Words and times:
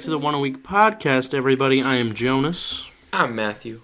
Back 0.00 0.04
to 0.06 0.10
the 0.12 0.18
One 0.18 0.34
a 0.34 0.40
Week 0.40 0.62
podcast, 0.62 1.34
everybody. 1.34 1.82
I 1.82 1.96
am 1.96 2.14
Jonas. 2.14 2.88
I'm 3.12 3.34
Matthew. 3.34 3.82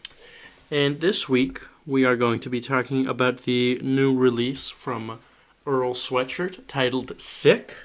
And 0.70 1.02
this 1.02 1.28
week, 1.28 1.60
we 1.84 2.06
are 2.06 2.16
going 2.16 2.40
to 2.40 2.48
be 2.48 2.58
talking 2.58 3.06
about 3.06 3.42
the 3.42 3.78
new 3.82 4.16
release 4.16 4.70
from 4.70 5.20
Earl 5.66 5.92
Sweatshirt 5.92 6.60
titled 6.68 7.20
Sick. 7.20 7.76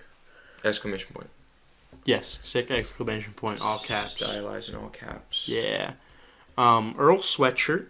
Exclamation 0.64 1.14
point. 1.14 1.30
Yes, 2.06 2.40
Sick! 2.42 2.72
Exclamation 2.72 3.34
point, 3.34 3.60
all 3.62 3.80
caps. 3.80 4.12
Stylized 4.12 4.70
in 4.70 4.76
all 4.76 4.88
caps. 4.88 5.50
Yeah. 5.50 5.96
Um, 6.58 6.96
Earl 6.98 7.18
Sweatshirt, 7.18 7.88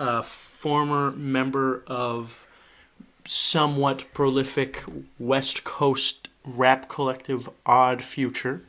a 0.00 0.24
former 0.24 1.12
member 1.12 1.84
of 1.86 2.44
somewhat 3.24 4.12
prolific 4.12 4.82
West 5.16 5.62
Coast 5.62 6.28
rap 6.44 6.88
collective 6.88 7.48
Odd 7.64 8.02
Future. 8.02 8.62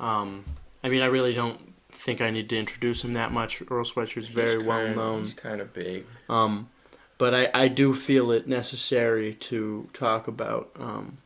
Um, 0.00 0.44
I 0.82 0.88
mean, 0.88 1.02
I 1.02 1.06
really 1.06 1.32
don't 1.32 1.74
think 1.90 2.20
I 2.20 2.30
need 2.30 2.48
to 2.50 2.58
introduce 2.58 3.02
him 3.04 3.14
that 3.14 3.32
much. 3.32 3.62
Earl 3.70 3.84
Sweatshirt's 3.84 4.28
very 4.28 4.58
well 4.58 4.84
kinda- 4.86 4.96
known. 4.96 5.22
He's 5.22 5.34
kind 5.34 5.60
of 5.60 5.72
big. 5.72 6.04
Um, 6.28 6.68
but 7.18 7.34
I, 7.34 7.50
I 7.54 7.68
do 7.68 7.94
feel 7.94 8.30
it 8.30 8.46
necessary 8.46 9.32
to 9.34 9.88
talk 9.94 10.28
about 10.28 10.70
um, 10.78 11.18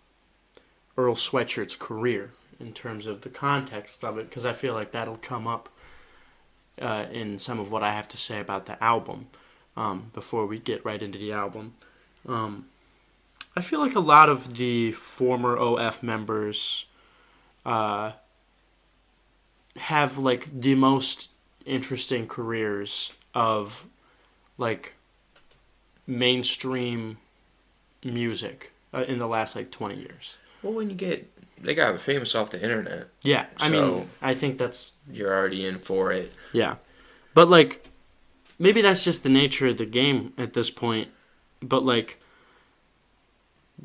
Earl 0.96 1.16
Sweatshirt's 1.16 1.74
career 1.74 2.30
in 2.60 2.72
terms 2.72 3.06
of 3.06 3.22
the 3.22 3.28
context 3.28 4.04
of 4.04 4.18
it, 4.18 4.28
because 4.28 4.46
I 4.46 4.52
feel 4.52 4.74
like 4.74 4.92
that'll 4.92 5.16
come 5.16 5.46
up 5.48 5.68
uh, 6.80 7.06
in 7.10 7.38
some 7.38 7.58
of 7.58 7.72
what 7.72 7.82
I 7.82 7.92
have 7.92 8.06
to 8.08 8.16
say 8.16 8.38
about 8.38 8.66
the 8.66 8.82
album 8.82 9.26
um, 9.76 10.10
before 10.14 10.46
we 10.46 10.58
get 10.58 10.84
right 10.84 11.02
into 11.02 11.18
the 11.18 11.32
album. 11.32 11.74
Um, 12.28 12.66
I 13.56 13.62
feel 13.62 13.80
like 13.80 13.94
a 13.96 14.00
lot 14.00 14.28
of 14.28 14.56
the 14.56 14.92
former 14.92 15.56
OF 15.56 16.02
members 16.02 16.86
uh, 17.66 18.12
have 19.76 20.18
like 20.18 20.48
the 20.60 20.74
most 20.74 21.30
interesting 21.64 22.26
careers 22.26 23.12
of 23.34 23.86
like 24.58 24.94
mainstream 26.06 27.18
music 28.04 28.72
uh, 28.92 29.04
in 29.06 29.18
the 29.18 29.26
last 29.26 29.54
like 29.54 29.70
20 29.70 29.96
years. 29.96 30.36
Well, 30.62 30.72
when 30.72 30.90
you 30.90 30.96
get 30.96 31.30
they 31.62 31.74
got 31.74 31.98
famous 31.98 32.34
off 32.34 32.50
the 32.50 32.62
internet, 32.62 33.08
Yeah, 33.22 33.46
I 33.58 33.68
mean, 33.68 34.08
I 34.22 34.34
think 34.34 34.56
that's 34.58 34.94
you're 35.10 35.32
already 35.34 35.66
in 35.66 35.78
for 35.78 36.10
it. 36.12 36.32
yeah. 36.52 36.76
But 37.34 37.48
like 37.48 37.86
maybe 38.58 38.80
that's 38.82 39.04
just 39.04 39.22
the 39.22 39.28
nature 39.28 39.68
of 39.68 39.76
the 39.76 39.86
game 39.86 40.32
at 40.38 40.52
this 40.54 40.70
point. 40.70 41.08
But 41.62 41.84
like 41.84 42.18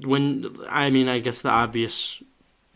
when 0.04 0.58
I 0.70 0.90
mean, 0.90 1.08
I 1.08 1.20
guess 1.20 1.42
the 1.42 1.50
obvious 1.50 2.22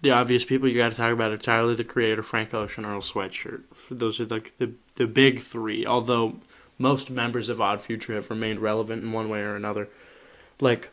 the 0.02 0.12
obvious 0.12 0.46
people 0.46 0.68
you 0.68 0.78
got 0.78 0.92
to 0.92 0.98
talk 0.98 1.12
about 1.12 1.32
are 1.32 1.38
Tyler 1.38 1.76
the 1.76 1.84
Creator, 1.84 2.24
Frank 2.24 2.54
Ocean, 2.54 2.86
Earl 2.86 3.02
Sweatshirt. 3.02 3.64
Those 3.90 4.20
are 4.20 4.26
like 4.26 4.58
the 4.58 4.74
the 4.96 5.08
big 5.08 5.40
3, 5.40 5.86
although 5.86 6.40
most 6.78 7.10
members 7.10 7.50
of 7.50 7.60
Odd 7.60 7.82
Future 7.82 8.16
have 8.16 8.30
remained 8.30 8.60
relevant 8.60 9.04
in 9.04 9.12
one 9.12 9.30
way 9.30 9.42
or 9.42 9.56
another. 9.56 9.90
Like 10.60 10.92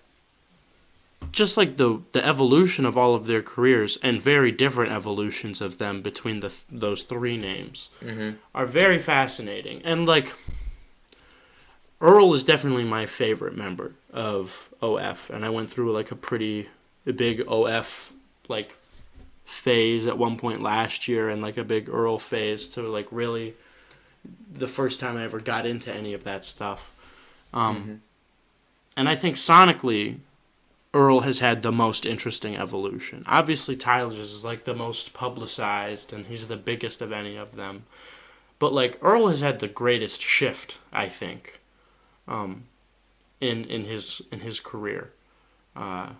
just 1.32 1.56
like 1.56 1.76
the 1.76 2.02
the 2.12 2.24
evolution 2.24 2.84
of 2.84 2.96
all 2.96 3.14
of 3.14 3.26
their 3.26 3.42
careers 3.42 3.98
and 4.02 4.20
very 4.20 4.52
different 4.52 4.92
evolutions 4.92 5.60
of 5.60 5.78
them 5.78 6.02
between 6.02 6.40
the 6.40 6.54
those 6.70 7.02
three 7.02 7.36
names 7.36 7.90
hmm 8.00 8.30
are 8.54 8.66
very 8.66 8.98
fascinating. 8.98 9.80
And 9.82 10.06
like 10.06 10.32
Earl 12.00 12.34
is 12.34 12.44
definitely 12.44 12.84
my 12.84 13.06
favorite 13.06 13.56
member 13.56 13.92
of 14.12 14.68
OF 14.82 15.30
and 15.32 15.44
I 15.44 15.48
went 15.48 15.70
through 15.70 15.92
like 15.92 16.10
a 16.10 16.16
pretty 16.16 16.68
big 17.04 17.42
OF 17.48 18.12
like 18.48 18.74
phase 19.46 20.06
at 20.06 20.18
one 20.18 20.36
point 20.36 20.60
last 20.60 21.08
year 21.08 21.30
and 21.30 21.40
like 21.40 21.56
a 21.56 21.64
big 21.64 21.88
Earl 21.88 22.18
phase 22.18 22.68
to 22.68 22.82
like 22.82 23.06
really 23.10 23.54
the 24.52 24.66
first 24.68 25.00
time 25.00 25.16
I 25.16 25.24
ever 25.24 25.40
got 25.40 25.64
into 25.64 25.92
any 25.92 26.12
of 26.12 26.24
that 26.24 26.44
stuff. 26.44 26.90
Um 27.54 27.76
Mhm. 27.76 27.98
and 28.96 29.08
I 29.08 29.14
think 29.16 29.36
sonically 29.36 30.18
Earl 30.92 31.20
has 31.20 31.38
had 31.40 31.62
the 31.62 31.72
most 31.72 32.06
interesting 32.06 32.56
evolution. 32.56 33.22
Obviously, 33.26 33.76
Tyler's 33.76 34.18
is 34.18 34.44
like 34.46 34.64
the 34.64 34.74
most 34.74 35.12
publicized, 35.12 36.12
and 36.12 36.24
he's 36.26 36.48
the 36.48 36.56
biggest 36.56 37.02
of 37.02 37.12
any 37.12 37.36
of 37.36 37.54
them. 37.56 37.84
But 38.58 38.72
like 38.72 38.98
Earl 39.02 39.28
has 39.28 39.40
had 39.40 39.58
the 39.60 39.68
greatest 39.68 40.22
shift, 40.22 40.78
I 40.92 41.08
think, 41.08 41.60
um, 42.26 42.64
in 43.40 43.64
in 43.66 43.84
his 43.84 44.22
in 44.32 44.40
his 44.40 44.58
career. 44.58 45.12
Uh, 45.76 46.10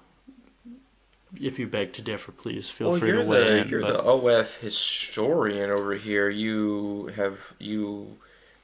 if 1.40 1.58
you 1.58 1.66
beg 1.66 1.92
to 1.94 2.02
differ, 2.02 2.32
please 2.32 2.70
feel 2.70 2.90
Well, 2.92 3.00
free 3.00 3.12
to 3.12 3.22
weigh 3.24 3.44
the 3.44 3.56
in. 3.58 3.68
you're 3.68 3.80
but- 3.82 3.92
the 3.92 4.02
OF 4.04 4.56
historian 4.56 5.70
over 5.70 5.94
here. 5.94 6.28
You 6.28 7.12
have 7.16 7.54
you 7.58 8.16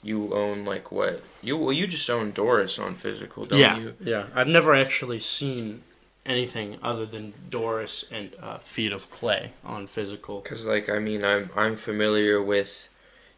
you 0.03 0.35
own 0.35 0.65
like 0.65 0.91
what 0.91 1.23
you 1.43 1.57
well 1.57 1.73
you 1.73 1.87
just 1.87 2.09
own 2.11 2.33
Doris 2.33 2.79
on 2.79 2.95
physical, 2.95 3.45
don't 3.45 3.59
yeah, 3.59 3.79
you? 3.79 3.95
yeah. 4.01 4.27
I've 4.35 4.49
never 4.49 4.75
actually 4.75 5.19
seen 5.21 5.83
anything 6.25 6.79
other 6.83 7.05
than 7.07 7.35
Doris 7.51 8.05
and 8.11 8.33
uh, 8.41 8.59
Feet 8.59 8.93
of 8.93 9.11
Clay 9.11 9.53
on 9.65 9.87
physical. 9.87 10.41
Because 10.41 10.65
like 10.67 10.89
I 10.89 10.99
mean 10.99 11.25
I'm 11.25 11.51
I'm 11.57 11.77
familiar 11.77 12.41
with 12.43 12.89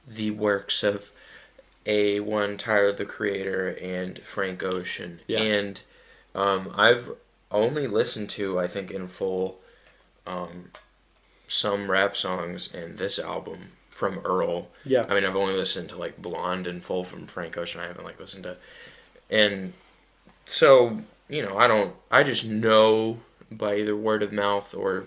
the 0.06 0.30
works 0.32 0.82
of 0.82 1.12
a 1.86 2.20
one 2.20 2.56
Tyler 2.56 2.92
the 2.92 3.04
Creator 3.04 3.76
and 3.82 4.18
Frank 4.20 4.62
Ocean, 4.62 5.20
Yeah. 5.26 5.40
and 5.40 5.82
um, 6.34 6.72
I've 6.76 7.10
only 7.54 7.86
listened 7.86 8.30
to 8.30 8.58
I 8.58 8.66
think 8.66 8.90
in 8.90 9.06
full 9.06 9.58
um, 10.26 10.70
some 11.48 11.90
rap 11.90 12.16
songs 12.16 12.72
and 12.72 12.98
this 12.98 13.18
album 13.18 13.72
from 13.90 14.20
Earl. 14.24 14.68
Yeah, 14.84 15.06
I 15.08 15.14
mean 15.14 15.24
I've 15.24 15.36
only 15.36 15.54
listened 15.54 15.88
to 15.90 15.96
like 15.96 16.20
Blonde 16.20 16.66
in 16.66 16.80
full 16.80 17.04
from 17.04 17.26
Frank 17.26 17.56
Ocean. 17.56 17.80
I 17.80 17.86
haven't 17.86 18.04
like 18.04 18.20
listened 18.20 18.44
to, 18.44 18.56
and 19.30 19.72
so 20.46 21.00
you 21.28 21.42
know 21.42 21.56
I 21.56 21.68
don't 21.68 21.94
I 22.10 22.22
just 22.22 22.44
know 22.44 23.20
by 23.50 23.76
either 23.76 23.96
word 23.96 24.22
of 24.22 24.32
mouth 24.32 24.74
or 24.74 25.06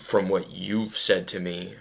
from 0.00 0.28
what 0.28 0.50
you've 0.50 0.96
said 0.96 1.28
to 1.28 1.40
me 1.40 1.74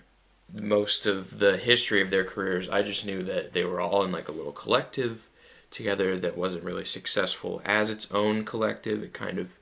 most 0.54 1.06
of 1.06 1.40
the 1.40 1.58
history 1.58 2.02
of 2.02 2.12
their 2.12 2.24
careers 2.24 2.70
i 2.70 2.82
just 2.82 3.06
knew 3.06 3.24
that 3.24 3.54
they 3.54 3.64
were 3.64 3.82
all 3.82 4.04
in 4.04 4.12
like 4.12 4.28
a 4.28 4.32
little 4.32 4.52
collective 4.52 5.30
together 5.74 6.18
that 6.18 6.38
wasn't 6.38 6.64
really 6.64 6.86
successful 6.86 7.62
as 7.66 7.90
its 7.90 8.10
own 8.12 8.46
collective. 8.46 9.04
It 9.04 9.14
kind 9.14 9.38
of 9.40 9.58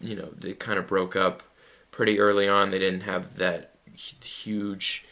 you 0.00 0.14
know 0.14 0.28
they 0.38 0.52
kind 0.52 0.78
of 0.78 0.86
broke 0.86 1.16
up 1.16 1.42
pretty 1.90 2.20
early 2.20 2.48
on. 2.48 2.70
They 2.70 2.78
didn't 2.78 3.02
have 3.02 3.36
that 3.36 3.74
huge 3.94 5.04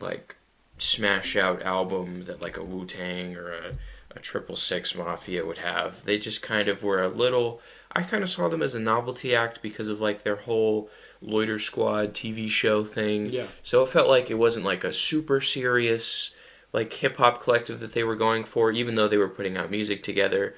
like 0.00 0.36
smash 0.78 1.36
out 1.36 1.62
album 1.62 2.24
that 2.26 2.40
like 2.40 2.56
a 2.56 2.64
wu-tang 2.64 3.36
or 3.36 3.50
a, 3.52 3.74
a 4.12 4.18
triple 4.20 4.56
six 4.56 4.94
mafia 4.94 5.44
would 5.44 5.58
have. 5.58 6.04
They 6.04 6.18
just 6.18 6.40
kind 6.40 6.68
of 6.68 6.82
were 6.82 7.02
a 7.02 7.08
little 7.08 7.60
i 7.92 8.02
kind 8.02 8.22
of 8.22 8.28
saw 8.28 8.48
them 8.48 8.62
as 8.62 8.74
a 8.74 8.80
novelty 8.80 9.34
act 9.34 9.62
because 9.62 9.88
of 9.88 9.98
like 10.00 10.22
their 10.22 10.36
whole 10.36 10.90
loiter 11.22 11.58
squad 11.58 12.14
tv 12.14 12.48
show 12.48 12.84
thing. 12.84 13.26
Yeah. 13.26 13.46
so 13.62 13.82
it 13.82 13.88
felt 13.88 14.08
like 14.08 14.30
it 14.30 14.38
wasn't 14.38 14.64
like 14.64 14.84
a 14.84 14.92
super 14.92 15.40
serious 15.40 16.32
like 16.72 16.92
hip 16.92 17.16
hop 17.16 17.42
collective 17.42 17.80
that 17.80 17.92
they 17.92 18.04
were 18.04 18.16
going 18.16 18.44
for, 18.44 18.70
even 18.70 18.94
though 18.94 19.08
they 19.08 19.16
were 19.16 19.28
putting 19.28 19.56
out 19.56 19.70
music 19.70 20.02
together. 20.02 20.54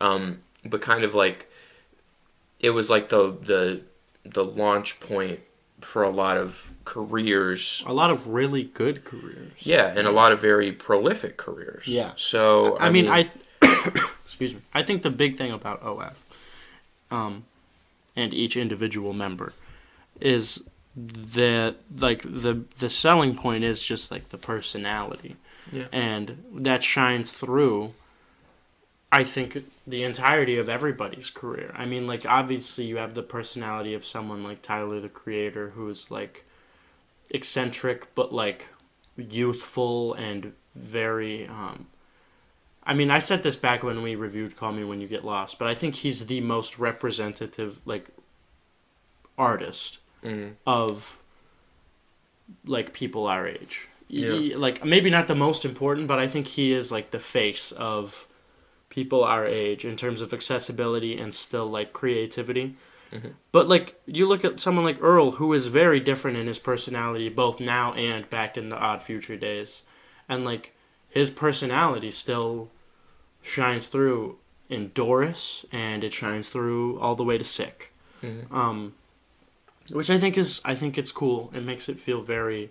Um, 0.00 0.40
but 0.64 0.82
kind 0.82 1.04
of 1.04 1.14
like 1.14 1.50
it 2.60 2.70
was 2.70 2.90
like 2.90 3.08
the 3.08 3.36
the 3.42 3.82
the 4.24 4.44
launch 4.44 5.00
point 5.00 5.40
for 5.80 6.02
a 6.02 6.10
lot 6.10 6.36
of 6.36 6.72
careers. 6.84 7.82
A 7.86 7.92
lot 7.92 8.10
of 8.10 8.28
really 8.28 8.64
good 8.64 9.04
careers. 9.04 9.52
Yeah, 9.58 9.86
and 9.86 10.06
a 10.06 10.10
lot 10.10 10.32
of 10.32 10.40
very 10.40 10.72
prolific 10.72 11.36
careers. 11.36 11.86
Yeah. 11.86 12.12
So 12.16 12.78
I, 12.78 12.90
mean, 12.90 13.08
I 13.08 13.22
th- 13.22 13.44
excuse 14.24 14.54
me. 14.54 14.60
I 14.74 14.82
think 14.82 15.02
the 15.02 15.10
big 15.10 15.36
thing 15.36 15.52
about 15.52 15.82
OF, 15.82 16.16
um, 17.10 17.44
and 18.16 18.34
each 18.34 18.56
individual 18.56 19.12
member, 19.12 19.52
is 20.20 20.62
that 20.96 21.76
like 21.96 22.22
the 22.22 22.64
the 22.78 22.90
selling 22.90 23.34
point 23.34 23.64
is 23.64 23.82
just 23.82 24.10
like 24.10 24.28
the 24.30 24.38
personality, 24.38 25.36
Yeah. 25.72 25.86
and 25.92 26.42
that 26.54 26.82
shines 26.82 27.30
through. 27.30 27.94
I 29.12 29.24
think 29.24 29.64
the 29.86 30.02
entirety 30.04 30.56
of 30.56 30.68
everybody's 30.68 31.30
career. 31.30 31.74
I 31.76 31.84
mean, 31.84 32.06
like 32.06 32.24
obviously 32.26 32.84
you 32.84 32.96
have 32.98 33.14
the 33.14 33.22
personality 33.22 33.92
of 33.94 34.04
someone 34.06 34.44
like 34.44 34.62
Tyler 34.62 35.00
the 35.00 35.08
Creator, 35.08 35.70
who's 35.70 36.10
like 36.10 36.44
eccentric 37.30 38.14
but 38.14 38.32
like 38.32 38.68
youthful 39.16 40.14
and 40.14 40.52
very 40.74 41.46
um, 41.46 41.86
I 42.84 42.94
mean, 42.94 43.10
I 43.10 43.18
said 43.18 43.42
this 43.42 43.56
back 43.56 43.82
when 43.82 44.02
we 44.02 44.14
reviewed 44.14 44.56
Call 44.56 44.72
Me 44.72 44.84
When 44.84 45.00
You 45.00 45.06
Get 45.08 45.24
Lost, 45.24 45.58
but 45.58 45.68
I 45.68 45.74
think 45.74 45.96
he's 45.96 46.26
the 46.26 46.40
most 46.40 46.78
representative 46.78 47.80
like 47.84 48.08
artist 49.38 49.98
Mm. 50.22 50.52
of 50.66 51.18
like 52.66 52.92
people 52.92 53.26
our 53.26 53.46
age. 53.46 53.88
Yeah. 54.12 54.32
He- 54.32 54.54
like 54.56 54.84
maybe 54.84 55.08
not 55.10 55.28
the 55.28 55.34
most 55.36 55.64
important, 55.64 56.08
but 56.08 56.18
I 56.18 56.26
think 56.26 56.46
he 56.48 56.72
is 56.72 56.90
like 56.90 57.10
the 57.12 57.18
face 57.20 57.70
of 57.72 58.26
people 58.88 59.22
our 59.22 59.44
age 59.46 59.84
in 59.84 59.94
terms 59.96 60.20
of 60.20 60.32
accessibility 60.32 61.16
and 61.16 61.32
still 61.32 61.66
like 61.70 61.92
creativity. 61.92 62.74
Mhm. 63.12 63.34
But 63.52 63.68
like 63.68 64.00
you 64.06 64.26
look 64.26 64.44
at 64.44 64.58
someone 64.58 64.84
like 64.84 64.98
Earl, 65.00 65.32
who 65.32 65.52
is 65.52 65.68
very 65.68 66.00
different 66.00 66.36
in 66.38 66.48
his 66.48 66.58
personality, 66.58 67.28
both 67.28 67.60
now 67.60 67.92
and 67.94 68.28
back 68.30 68.56
in 68.56 68.68
the 68.68 68.76
Odd 68.78 69.02
Future 69.02 69.36
days, 69.36 69.84
and 70.28 70.44
like 70.44 70.74
his 71.08 71.30
personality 71.30 72.10
still 72.10 72.68
shines 73.42 73.86
through 73.86 74.38
in 74.68 74.90
Doris, 74.94 75.64
and 75.72 76.02
it 76.04 76.12
shines 76.12 76.48
through 76.48 76.98
all 77.00 77.14
the 77.16 77.24
way 77.24 77.38
to 77.38 77.44
Sick, 77.44 77.92
Mhm. 78.22 78.52
um, 78.52 78.94
which 79.90 80.10
I 80.10 80.18
think 80.18 80.36
is 80.36 80.60
I 80.64 80.74
think 80.74 80.98
it's 80.98 81.12
cool. 81.12 81.50
It 81.54 81.62
makes 81.64 81.88
it 81.88 81.98
feel 81.98 82.20
very 82.20 82.70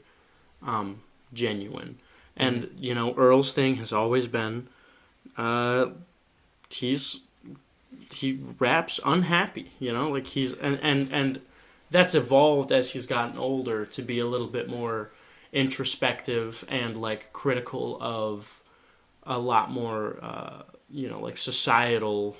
um, 0.66 1.02
genuine, 1.34 2.00
and 2.36 2.70
you 2.80 2.94
know 2.94 3.14
Earl's 3.16 3.52
thing 3.52 3.76
has 3.76 3.92
always 3.94 4.28
been, 4.28 4.68
uh, 5.38 5.88
he's 6.70 7.22
he 8.12 8.40
raps 8.60 9.00
unhappy, 9.06 9.72
you 9.80 9.92
know, 9.94 10.10
like 10.10 10.26
he's 10.28 10.54
and 10.54 10.80
and 10.82 11.12
and 11.12 11.42
that's 11.92 12.14
evolved 12.16 12.72
as 12.72 12.92
he's 12.92 13.06
gotten 13.08 13.38
older 13.38 13.86
to 13.86 14.02
be 14.02 14.20
a 14.20 14.26
little 14.28 14.48
bit 14.48 14.70
more 14.70 15.12
introspective 15.52 16.64
and 16.70 17.00
like 17.02 17.34
critical 17.34 17.98
of 18.02 18.62
a 19.24 19.38
lot 19.40 19.72
more 19.72 20.18
uh, 20.22 20.62
you 20.90 21.10
know 21.10 21.20
like 21.20 21.38
societal 21.38 22.36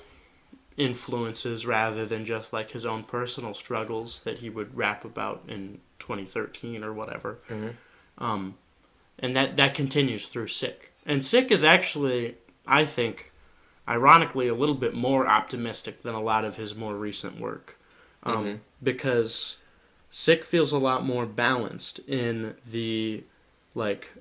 influences 0.76 1.66
rather 1.66 2.06
than 2.06 2.24
just 2.24 2.52
like 2.52 2.70
his 2.70 2.86
own 2.86 3.04
personal 3.04 3.52
struggles 3.52 4.20
that 4.20 4.38
he 4.38 4.48
would 4.48 4.74
rap 4.76 5.04
about 5.04 5.42
in 5.48 5.78
2013 5.98 6.82
or 6.82 6.92
whatever. 6.92 7.38
Mhm. 7.48 7.74
um, 8.18 8.54
and 9.20 9.36
that 9.36 9.56
that 9.56 9.74
continues 9.74 10.26
through 10.26 10.48
sick. 10.48 10.92
And 11.06 11.24
sick 11.24 11.50
is 11.50 11.62
actually 11.64 12.36
i 12.66 12.84
think 12.84 13.32
ironically 13.88 14.46
a 14.48 14.54
little 14.54 14.74
bit 14.74 14.94
more 14.94 15.26
optimistic 15.26 16.02
than 16.02 16.14
a 16.14 16.20
lot 16.20 16.44
of 16.44 16.56
his 16.56 16.74
more 16.74 16.94
recent 16.94 17.40
work. 17.40 17.78
Um, 18.22 18.44
Mhm. 18.44 18.58
because 18.82 19.56
sick 20.10 20.44
feels 20.44 20.72
a 20.72 20.78
lot 20.78 21.04
more 21.04 21.24
balanced 21.26 21.98
in 22.00 22.54
the 22.70 23.24
like 23.74 24.12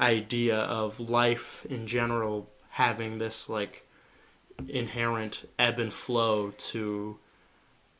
idea 0.00 0.56
of 0.56 0.98
life 0.98 1.64
in 1.66 1.86
general 1.86 2.48
having 2.70 3.18
this 3.18 3.48
like 3.48 3.86
inherent 4.68 5.48
ebb 5.58 5.78
and 5.78 5.92
flow 5.92 6.52
to 6.56 7.18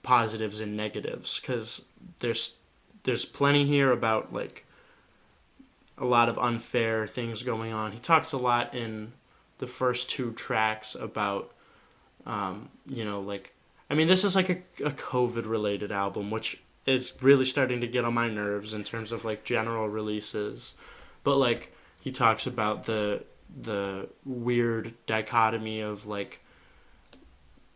positives 0.02 0.60
and 0.60 0.76
negatives. 0.76 1.38
Because 1.40 1.84
there's 2.20 2.56
there's 3.04 3.24
plenty 3.24 3.66
here 3.66 3.90
about 3.92 4.32
like 4.32 4.64
a 5.98 6.04
lot 6.04 6.28
of 6.28 6.38
unfair 6.38 7.06
things 7.06 7.42
going 7.42 7.72
on. 7.72 7.92
He 7.92 7.98
talks 7.98 8.32
a 8.32 8.38
lot 8.38 8.74
in 8.74 9.12
the 9.58 9.66
first 9.68 10.10
two 10.10 10.32
tracks 10.32 10.96
about 10.96 11.52
um, 12.26 12.68
you 12.86 13.04
know 13.04 13.20
like 13.20 13.54
I 13.88 13.94
mean 13.94 14.08
this 14.08 14.24
is 14.24 14.34
like 14.34 14.50
a, 14.50 14.58
a 14.84 14.90
COVID 14.90 15.46
related 15.46 15.92
album 15.92 16.30
which 16.30 16.60
is 16.84 17.16
really 17.20 17.44
starting 17.44 17.80
to 17.80 17.86
get 17.86 18.04
on 18.04 18.14
my 18.14 18.28
nerves 18.28 18.74
in 18.74 18.82
terms 18.82 19.12
of 19.12 19.24
like 19.24 19.44
general 19.44 19.88
releases 19.88 20.74
but 21.22 21.36
like 21.36 21.72
he 22.00 22.10
talks 22.10 22.46
about 22.46 22.86
the 22.86 23.22
the 23.56 24.08
weird 24.24 24.94
dichotomy 25.06 25.80
of 25.80 26.06
like 26.06 26.40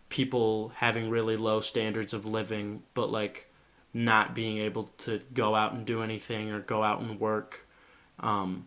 people 0.09 0.73
having 0.77 1.11
really 1.11 1.37
low 1.37 1.61
standards 1.61 2.13
of 2.13 2.25
living 2.27 2.83
but 2.95 3.11
like 3.11 3.49
not 3.93 4.35
being 4.35 4.59
able 4.59 4.91
to 4.99 5.21
go 5.33 5.55
out 5.55 5.73
and 5.73 5.87
do 5.87 6.03
anything 6.03 6.51
or 6.51 6.59
go 6.59 6.83
out 6.83 7.01
and 7.01 7.21
work 7.21 7.66
um 8.21 8.67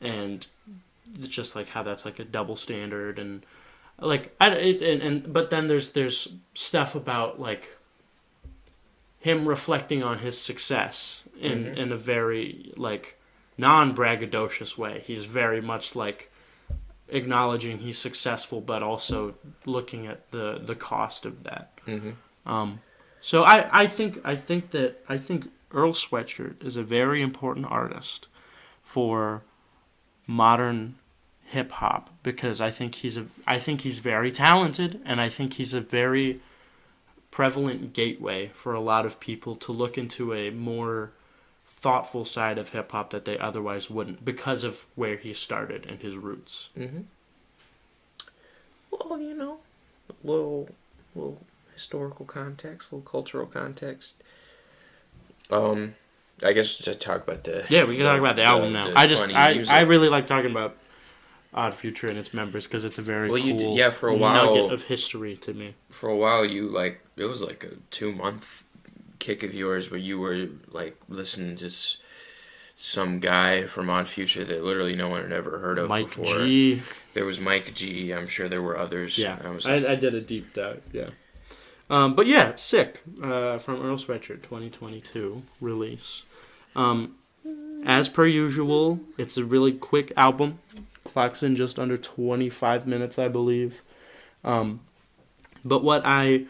and 0.00 0.46
it's 1.18 1.28
just 1.28 1.54
like 1.54 1.68
how 1.68 1.82
that's 1.82 2.04
like 2.04 2.18
a 2.18 2.24
double 2.24 2.56
standard 2.56 3.18
and 3.18 3.44
like 4.00 4.34
I 4.40 4.48
it, 4.50 4.82
and, 4.82 5.02
and 5.02 5.32
but 5.32 5.50
then 5.50 5.66
there's 5.68 5.90
there's 5.92 6.34
stuff 6.54 6.94
about 6.94 7.38
like 7.40 7.76
him 9.20 9.48
reflecting 9.48 10.02
on 10.02 10.18
his 10.18 10.40
success 10.40 11.22
in 11.40 11.64
Mhm. 11.66 11.76
in 11.76 11.92
a 11.92 11.96
very 11.96 12.72
like 12.76 13.18
non 13.56 13.94
braggadocious 13.94 14.76
way. 14.76 15.02
He's 15.06 15.24
very 15.24 15.60
much 15.60 15.94
like 15.94 16.30
acknowledging 17.08 17.78
he's 17.78 17.98
successful, 17.98 18.60
but 18.60 18.82
also 18.82 19.34
looking 19.64 20.06
at 20.06 20.30
the 20.30 20.60
the 20.62 20.74
cost 20.74 21.24
of 21.24 21.44
that. 21.44 21.70
Mhm. 21.86 22.14
Um, 22.46 22.80
so 23.20 23.44
I, 23.44 23.82
I 23.82 23.86
think 23.86 24.20
I 24.24 24.36
think 24.36 24.70
that 24.72 25.02
I 25.08 25.16
think 25.16 25.50
Earl 25.74 25.92
Sweatshirt 25.92 26.64
is 26.64 26.76
a 26.76 26.82
very 26.82 27.20
important 27.20 27.66
artist 27.68 28.28
for 28.82 29.42
modern 30.26 30.96
hip 31.46 31.72
hop 31.72 32.10
because 32.22 32.60
I 32.60 32.70
think 32.70 32.96
he's 32.96 33.18
a 33.18 33.26
I 33.46 33.58
think 33.58 33.82
he's 33.82 33.98
very 33.98 34.32
talented 34.32 35.00
and 35.04 35.20
I 35.20 35.28
think 35.28 35.54
he's 35.54 35.74
a 35.74 35.80
very 35.80 36.40
prevalent 37.30 37.92
gateway 37.92 38.50
for 38.54 38.72
a 38.74 38.80
lot 38.80 39.04
of 39.04 39.20
people 39.20 39.56
to 39.56 39.72
look 39.72 39.98
into 39.98 40.32
a 40.32 40.50
more 40.50 41.10
thoughtful 41.66 42.24
side 42.24 42.58
of 42.58 42.70
hip 42.70 42.92
hop 42.92 43.10
that 43.10 43.24
they 43.24 43.38
otherwise 43.38 43.90
wouldn't 43.90 44.24
because 44.24 44.64
of 44.64 44.86
where 44.94 45.16
he 45.16 45.34
started 45.34 45.84
and 45.86 46.00
his 46.00 46.16
roots. 46.16 46.70
Mm-hmm. 46.78 47.02
Well, 48.90 49.20
you 49.20 49.34
know, 49.34 49.58
a 50.08 50.26
little, 50.26 50.68
little 51.14 51.42
historical 51.74 52.24
context, 52.24 52.92
a 52.92 52.94
little 52.94 53.10
cultural 53.10 53.46
context. 53.46 54.22
Um, 55.50 55.94
I 56.42 56.52
guess 56.52 56.76
to 56.78 56.94
talk 56.94 57.22
about 57.24 57.44
the 57.44 57.64
Yeah, 57.68 57.84
we 57.84 57.96
can 57.96 58.04
talk 58.04 58.18
about 58.18 58.36
the, 58.36 58.42
album 58.44 58.72
now. 58.72 58.88
the 58.90 58.98
I 58.98 59.06
just 59.06 59.22
I, 59.34 59.54
music. 59.54 59.74
I 59.74 59.80
really 59.82 60.08
like 60.08 60.26
talking 60.26 60.50
about 60.50 60.76
Odd 61.52 61.74
Future 61.74 62.08
and 62.08 62.18
its 62.18 62.34
members 62.34 62.66
because 62.66 62.84
it's 62.84 62.98
a 62.98 63.02
very 63.02 63.30
Well, 63.30 63.38
cool 63.40 63.46
you 63.50 63.56
did- 63.58 63.76
yeah, 63.76 63.90
for 63.90 64.08
a 64.08 64.16
while- 64.16 64.54
nugget 64.54 64.72
of 64.72 64.82
history 64.84 65.36
to 65.36 65.54
me. 65.54 65.74
for 65.90 66.08
a 66.08 66.16
while 66.16 66.44
you 66.44 66.68
like 66.68 67.00
it 67.16 67.26
was 67.26 67.42
like 67.42 67.62
a 67.64 67.76
two 67.90 68.10
month 68.12 68.64
kick 69.20 69.42
of 69.42 69.54
yours 69.54 69.90
where 69.90 70.00
you 70.00 70.18
were 70.18 70.48
like 70.72 70.96
listening 71.08 71.56
to 71.56 71.70
some 72.76 73.20
guy 73.20 73.64
from 73.66 73.88
Odd 73.88 74.08
Future 74.08 74.44
that 74.44 74.64
literally 74.64 74.96
no 74.96 75.08
one 75.08 75.22
had 75.22 75.32
ever 75.32 75.58
heard 75.60 75.78
of 75.78 75.88
Mike 75.88 76.06
before. 76.08 76.38
G. 76.44 76.82
There 77.14 77.24
was 77.24 77.38
Mike 77.38 77.72
G. 77.74 78.12
I'm 78.12 78.26
sure 78.26 78.48
there 78.48 78.60
were 78.62 78.76
others. 78.76 79.16
Yeah, 79.16 79.38
I 79.44 79.50
was 79.50 79.64
I, 79.66 79.76
I 79.76 79.94
did 79.94 80.14
a 80.14 80.20
deep 80.20 80.52
dive. 80.54 80.82
Yeah, 80.92 81.10
um, 81.94 82.16
but 82.16 82.26
yeah, 82.26 82.56
sick 82.56 83.02
uh, 83.22 83.56
from 83.58 83.80
Earl 83.80 83.96
Sweatshirt 83.96 84.42
2022 84.42 85.44
release. 85.60 86.24
Um, 86.74 87.14
as 87.86 88.08
per 88.08 88.26
usual, 88.26 88.98
it's 89.16 89.36
a 89.36 89.44
really 89.44 89.72
quick 89.72 90.12
album. 90.16 90.58
Clocks 91.04 91.40
in 91.40 91.54
just 91.54 91.78
under 91.78 91.96
25 91.96 92.84
minutes, 92.88 93.16
I 93.16 93.28
believe. 93.28 93.82
Um, 94.42 94.80
but 95.64 95.84
what 95.84 96.02
I 96.04 96.46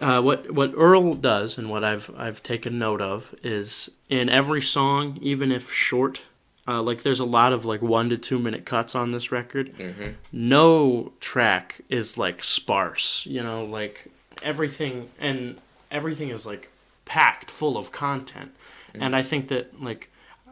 uh, 0.00 0.22
what 0.22 0.50
what 0.50 0.72
Earl 0.74 1.12
does 1.12 1.58
and 1.58 1.68
what 1.68 1.84
I've 1.84 2.10
I've 2.16 2.42
taken 2.42 2.78
note 2.78 3.02
of 3.02 3.34
is 3.42 3.90
in 4.08 4.30
every 4.30 4.62
song, 4.62 5.18
even 5.20 5.52
if 5.52 5.70
short, 5.70 6.22
uh, 6.68 6.80
like 6.82 7.02
there's 7.02 7.20
a 7.20 7.24
lot 7.24 7.52
of 7.52 7.64
like 7.64 7.82
one 7.82 8.08
to 8.10 8.16
two 8.16 8.38
minute 8.38 8.64
cuts 8.64 8.94
on 8.94 9.10
this 9.12 9.32
record. 9.32 9.68
Hmm 9.76 10.10
no 10.30 11.12
track 11.20 11.80
is 11.88 12.16
like 12.18 12.42
sparse 12.42 13.26
you 13.26 13.42
know 13.42 13.64
like 13.64 14.08
everything 14.42 15.08
and 15.20 15.60
everything 15.90 16.28
is 16.30 16.46
like 16.46 16.70
packed 17.04 17.50
full 17.50 17.76
of 17.76 17.92
content. 17.92 18.50
And 18.94 19.16
i 19.16 19.22
think 19.22 19.48
that 19.48 19.82
like 19.82 20.08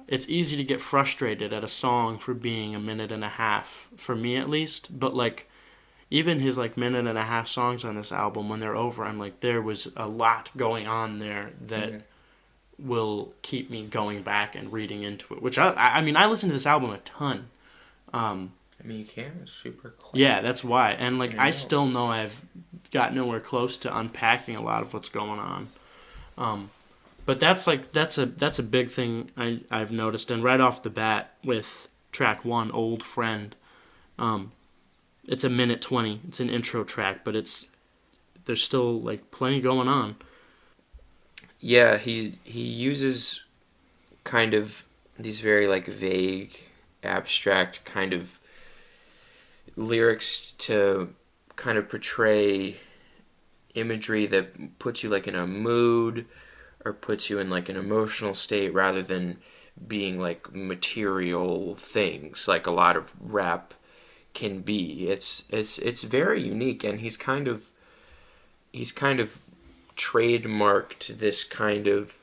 it's 0.08 0.28
easy 0.28 0.56
to 0.56 0.64
get 0.64 0.80
frustrated 0.80 1.52
at 1.52 1.62
a 1.62 1.68
song 1.68 2.18
for 2.18 2.34
being 2.34 2.74
a 2.74 2.80
minute 2.80 3.12
and 3.12 3.22
a 3.22 3.28
half 3.28 3.88
for 3.96 4.16
me 4.16 4.36
at 4.36 4.50
least. 4.50 4.98
But 4.98 5.14
like 5.14 5.48
even 6.10 6.40
his 6.40 6.58
like 6.58 6.76
minute 6.76 7.06
and 7.06 7.16
a 7.18 7.22
half 7.22 7.46
songs 7.46 7.84
on 7.84 7.94
this 7.94 8.10
album 8.10 8.48
when 8.48 8.58
they're 8.58 8.74
over 8.74 9.04
i'm 9.04 9.16
like 9.18 9.38
there 9.40 9.62
was 9.62 9.92
a 9.96 10.08
lot 10.08 10.50
going 10.56 10.86
on 10.88 11.16
there 11.18 11.50
that 11.68 11.92
Mhm. 11.92 12.02
Will 12.82 13.34
keep 13.42 13.70
me 13.70 13.84
going 13.84 14.22
back 14.22 14.54
and 14.54 14.72
reading 14.72 15.02
into 15.02 15.34
it 15.34 15.42
which 15.42 15.58
i 15.58 15.72
i 15.74 16.00
mean 16.00 16.16
i 16.16 16.26
listen 16.26 16.48
to 16.48 16.52
this 16.52 16.66
album 16.66 16.90
a 16.90 16.98
ton 16.98 17.48
um 18.12 18.52
I 18.82 18.86
mean, 18.86 19.00
you 19.00 19.04
can. 19.04 19.40
It's 19.42 19.52
super 19.52 19.90
quick. 19.90 20.18
yeah, 20.18 20.40
that's 20.40 20.64
why. 20.64 20.92
And 20.92 21.18
like 21.18 21.36
I 21.36 21.48
I 21.48 21.50
still 21.50 21.86
know 21.86 22.06
I've 22.06 22.44
got 22.90 23.14
nowhere 23.14 23.40
close 23.40 23.76
to 23.78 23.96
unpacking 23.96 24.56
a 24.56 24.62
lot 24.62 24.82
of 24.82 24.94
what's 24.94 25.08
going 25.08 25.38
on. 25.38 25.68
Um, 26.38 26.70
but 27.26 27.40
that's 27.40 27.66
like 27.66 27.92
that's 27.92 28.16
a 28.18 28.26
that's 28.26 28.58
a 28.58 28.62
big 28.62 28.90
thing 28.90 29.30
I 29.36 29.60
I've 29.70 29.92
noticed. 29.92 30.30
And 30.30 30.42
right 30.42 30.60
off 30.60 30.82
the 30.82 30.90
bat 30.90 31.34
with 31.44 31.88
track 32.10 32.44
one, 32.44 32.70
"Old 32.70 33.02
Friend," 33.02 33.54
um, 34.18 34.52
it's 35.26 35.44
a 35.44 35.50
minute 35.50 35.82
twenty. 35.82 36.20
It's 36.26 36.40
an 36.40 36.48
intro 36.48 36.82
track, 36.82 37.22
but 37.22 37.36
it's 37.36 37.68
there's 38.46 38.64
still 38.64 39.00
like 39.00 39.30
plenty 39.30 39.60
going 39.60 39.88
on. 39.88 40.16
Yeah, 41.60 41.98
he 41.98 42.38
he 42.44 42.62
uses 42.62 43.44
kind 44.24 44.54
of 44.54 44.84
these 45.18 45.40
very 45.40 45.68
like 45.68 45.86
vague, 45.86 46.56
abstract 47.02 47.84
kind 47.84 48.12
of 48.12 48.38
lyrics 49.76 50.52
to 50.58 51.14
kind 51.56 51.78
of 51.78 51.88
portray 51.88 52.76
imagery 53.74 54.26
that 54.26 54.78
puts 54.78 55.02
you 55.02 55.10
like 55.10 55.28
in 55.28 55.34
a 55.34 55.46
mood 55.46 56.26
or 56.84 56.92
puts 56.92 57.30
you 57.30 57.38
in 57.38 57.50
like 57.50 57.68
an 57.68 57.76
emotional 57.76 58.34
state 58.34 58.72
rather 58.74 59.02
than 59.02 59.38
being 59.86 60.18
like 60.20 60.54
material 60.54 61.74
things 61.76 62.48
like 62.48 62.66
a 62.66 62.70
lot 62.70 62.96
of 62.96 63.14
rap 63.20 63.74
can 64.34 64.60
be. 64.60 65.08
It's 65.08 65.44
it's 65.50 65.78
it's 65.78 66.02
very 66.02 66.42
unique 66.42 66.84
and 66.84 67.00
he's 67.00 67.16
kind 67.16 67.48
of 67.48 67.70
he's 68.72 68.92
kind 68.92 69.20
of 69.20 69.40
trademarked 70.00 71.18
this 71.18 71.44
kind 71.44 71.86
of 71.86 72.18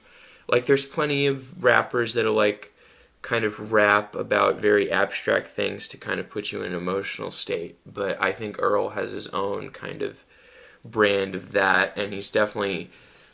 like 0.47 0.65
there's 0.65 0.85
plenty 0.85 1.27
of 1.27 1.63
rappers 1.63 2.13
that'll 2.13 2.33
like 2.33 2.73
kind 3.21 3.43
of 3.43 3.71
rap 3.71 4.15
about 4.15 4.59
very 4.59 4.91
abstract 4.91 5.47
things 5.47 5.87
to 5.87 5.97
kind 5.97 6.19
of 6.19 6.29
put 6.29 6.51
you 6.51 6.61
in 6.61 6.71
an 6.71 6.77
emotional 6.77 7.31
state 7.31 7.77
but 7.85 8.19
i 8.21 8.31
think 8.31 8.55
earl 8.59 8.89
has 8.89 9.11
his 9.11 9.27
own 9.27 9.69
kind 9.69 10.01
of 10.01 10.23
brand 10.85 11.35
of 11.35 11.51
that 11.51 11.97
and 11.97 12.13
he's 12.13 12.29
definitely 12.29 12.89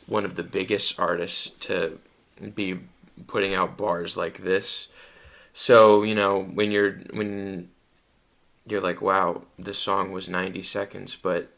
one 0.07 0.25
of 0.25 0.35
the 0.35 0.43
biggest 0.43 0.99
artists 0.99 1.49
to 1.49 1.99
be 2.55 2.79
putting 3.27 3.53
out 3.53 3.77
bars 3.77 4.17
like 4.17 4.39
this. 4.39 4.89
So 5.53 6.03
you 6.03 6.15
know 6.15 6.41
when 6.41 6.71
you're 6.71 6.93
when 7.11 7.69
you're 8.67 8.81
like 8.81 9.01
wow 9.01 9.43
this 9.59 9.77
song 9.77 10.11
was 10.11 10.29
90 10.29 10.63
seconds 10.63 11.15
but 11.15 11.49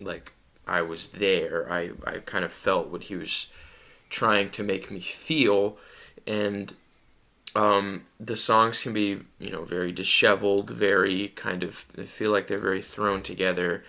like 0.00 0.32
I 0.70 0.82
was 0.82 1.08
there. 1.08 1.70
I, 1.70 1.90
I 2.06 2.18
kind 2.18 2.44
of 2.44 2.52
felt 2.52 2.88
what 2.88 3.04
he 3.04 3.16
was 3.16 3.48
trying 4.08 4.50
to 4.50 4.62
make 4.62 4.90
me 4.90 5.00
feel. 5.00 5.76
And 6.26 6.74
um, 7.54 8.06
the 8.18 8.36
songs 8.36 8.80
can 8.80 8.92
be, 8.92 9.20
you 9.38 9.50
know, 9.50 9.64
very 9.64 9.90
disheveled, 9.92 10.70
very 10.70 11.28
kind 11.28 11.62
of, 11.62 11.86
I 11.98 12.02
feel 12.02 12.30
like 12.30 12.46
they're 12.46 12.58
very 12.58 12.82
thrown 12.82 13.22
together. 13.22 13.84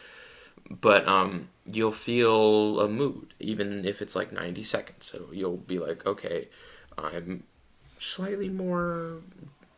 But 0.69 1.07
um, 1.07 1.49
you'll 1.65 1.91
feel 1.91 2.79
a 2.79 2.87
mood, 2.87 3.33
even 3.39 3.85
if 3.85 4.01
it's 4.01 4.15
like 4.15 4.31
90 4.31 4.63
seconds. 4.63 5.05
So 5.05 5.27
you'll 5.31 5.57
be 5.57 5.77
like, 5.77 6.05
okay, 6.05 6.47
I'm 6.97 7.43
slightly 7.99 8.49
more 8.49 9.17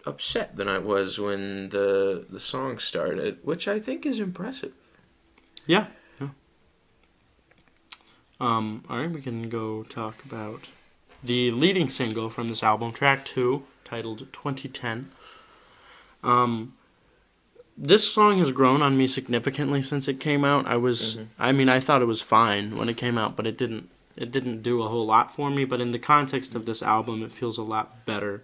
upset 0.06 0.56
than 0.56 0.68
I 0.68 0.78
was 0.78 1.20
when 1.20 1.70
the 1.70 2.26
the 2.30 2.40
song 2.40 2.78
started, 2.78 3.40
which 3.44 3.68
I 3.68 3.80
think 3.80 4.06
is 4.06 4.20
impressive. 4.20 4.74
Yeah, 5.66 5.88
um, 8.44 8.84
all 8.90 8.98
right, 8.98 9.10
we 9.10 9.22
can 9.22 9.48
go 9.48 9.84
talk 9.84 10.24
about 10.26 10.68
the 11.24 11.50
leading 11.52 11.88
single 11.88 12.30
from 12.30 12.50
this 12.50 12.62
album, 12.62 12.92
track 12.92 13.24
two, 13.24 13.64
titled 13.86 14.20
2010. 14.34 15.10
Um, 16.24 16.74
this 17.78 18.12
song 18.12 18.40
has 18.40 18.52
grown 18.52 18.82
on 18.82 18.98
me 18.98 19.08
significantly 19.08 19.82
since 19.82 20.10
it 20.10 20.20
came 20.20 20.44
out. 20.44 20.68
I 20.68 20.76
was, 20.76 21.16
mm-hmm. 21.16 21.24
I 21.40 21.54
mean, 21.54 21.70
I 21.70 21.80
thought 21.80 22.02
it 22.02 22.06
was 22.06 22.22
fine 22.22 22.76
when 22.76 22.90
it 22.90 22.98
came 22.98 23.18
out, 23.18 23.38
but 23.38 23.48
it 23.48 23.58
didn't, 23.58 23.90
it 24.18 24.30
didn't 24.30 24.62
do 24.62 24.84
a 24.84 24.90
whole 24.90 25.06
lot 25.06 25.34
for 25.34 25.50
me. 25.50 25.64
But 25.64 25.80
in 25.80 25.92
the 25.92 26.00
context 26.00 26.54
of 26.54 26.66
this 26.66 26.84
album, 26.84 27.24
it 27.24 27.32
feels 27.32 27.58
a 27.58 27.64
lot 27.64 28.06
better. 28.06 28.44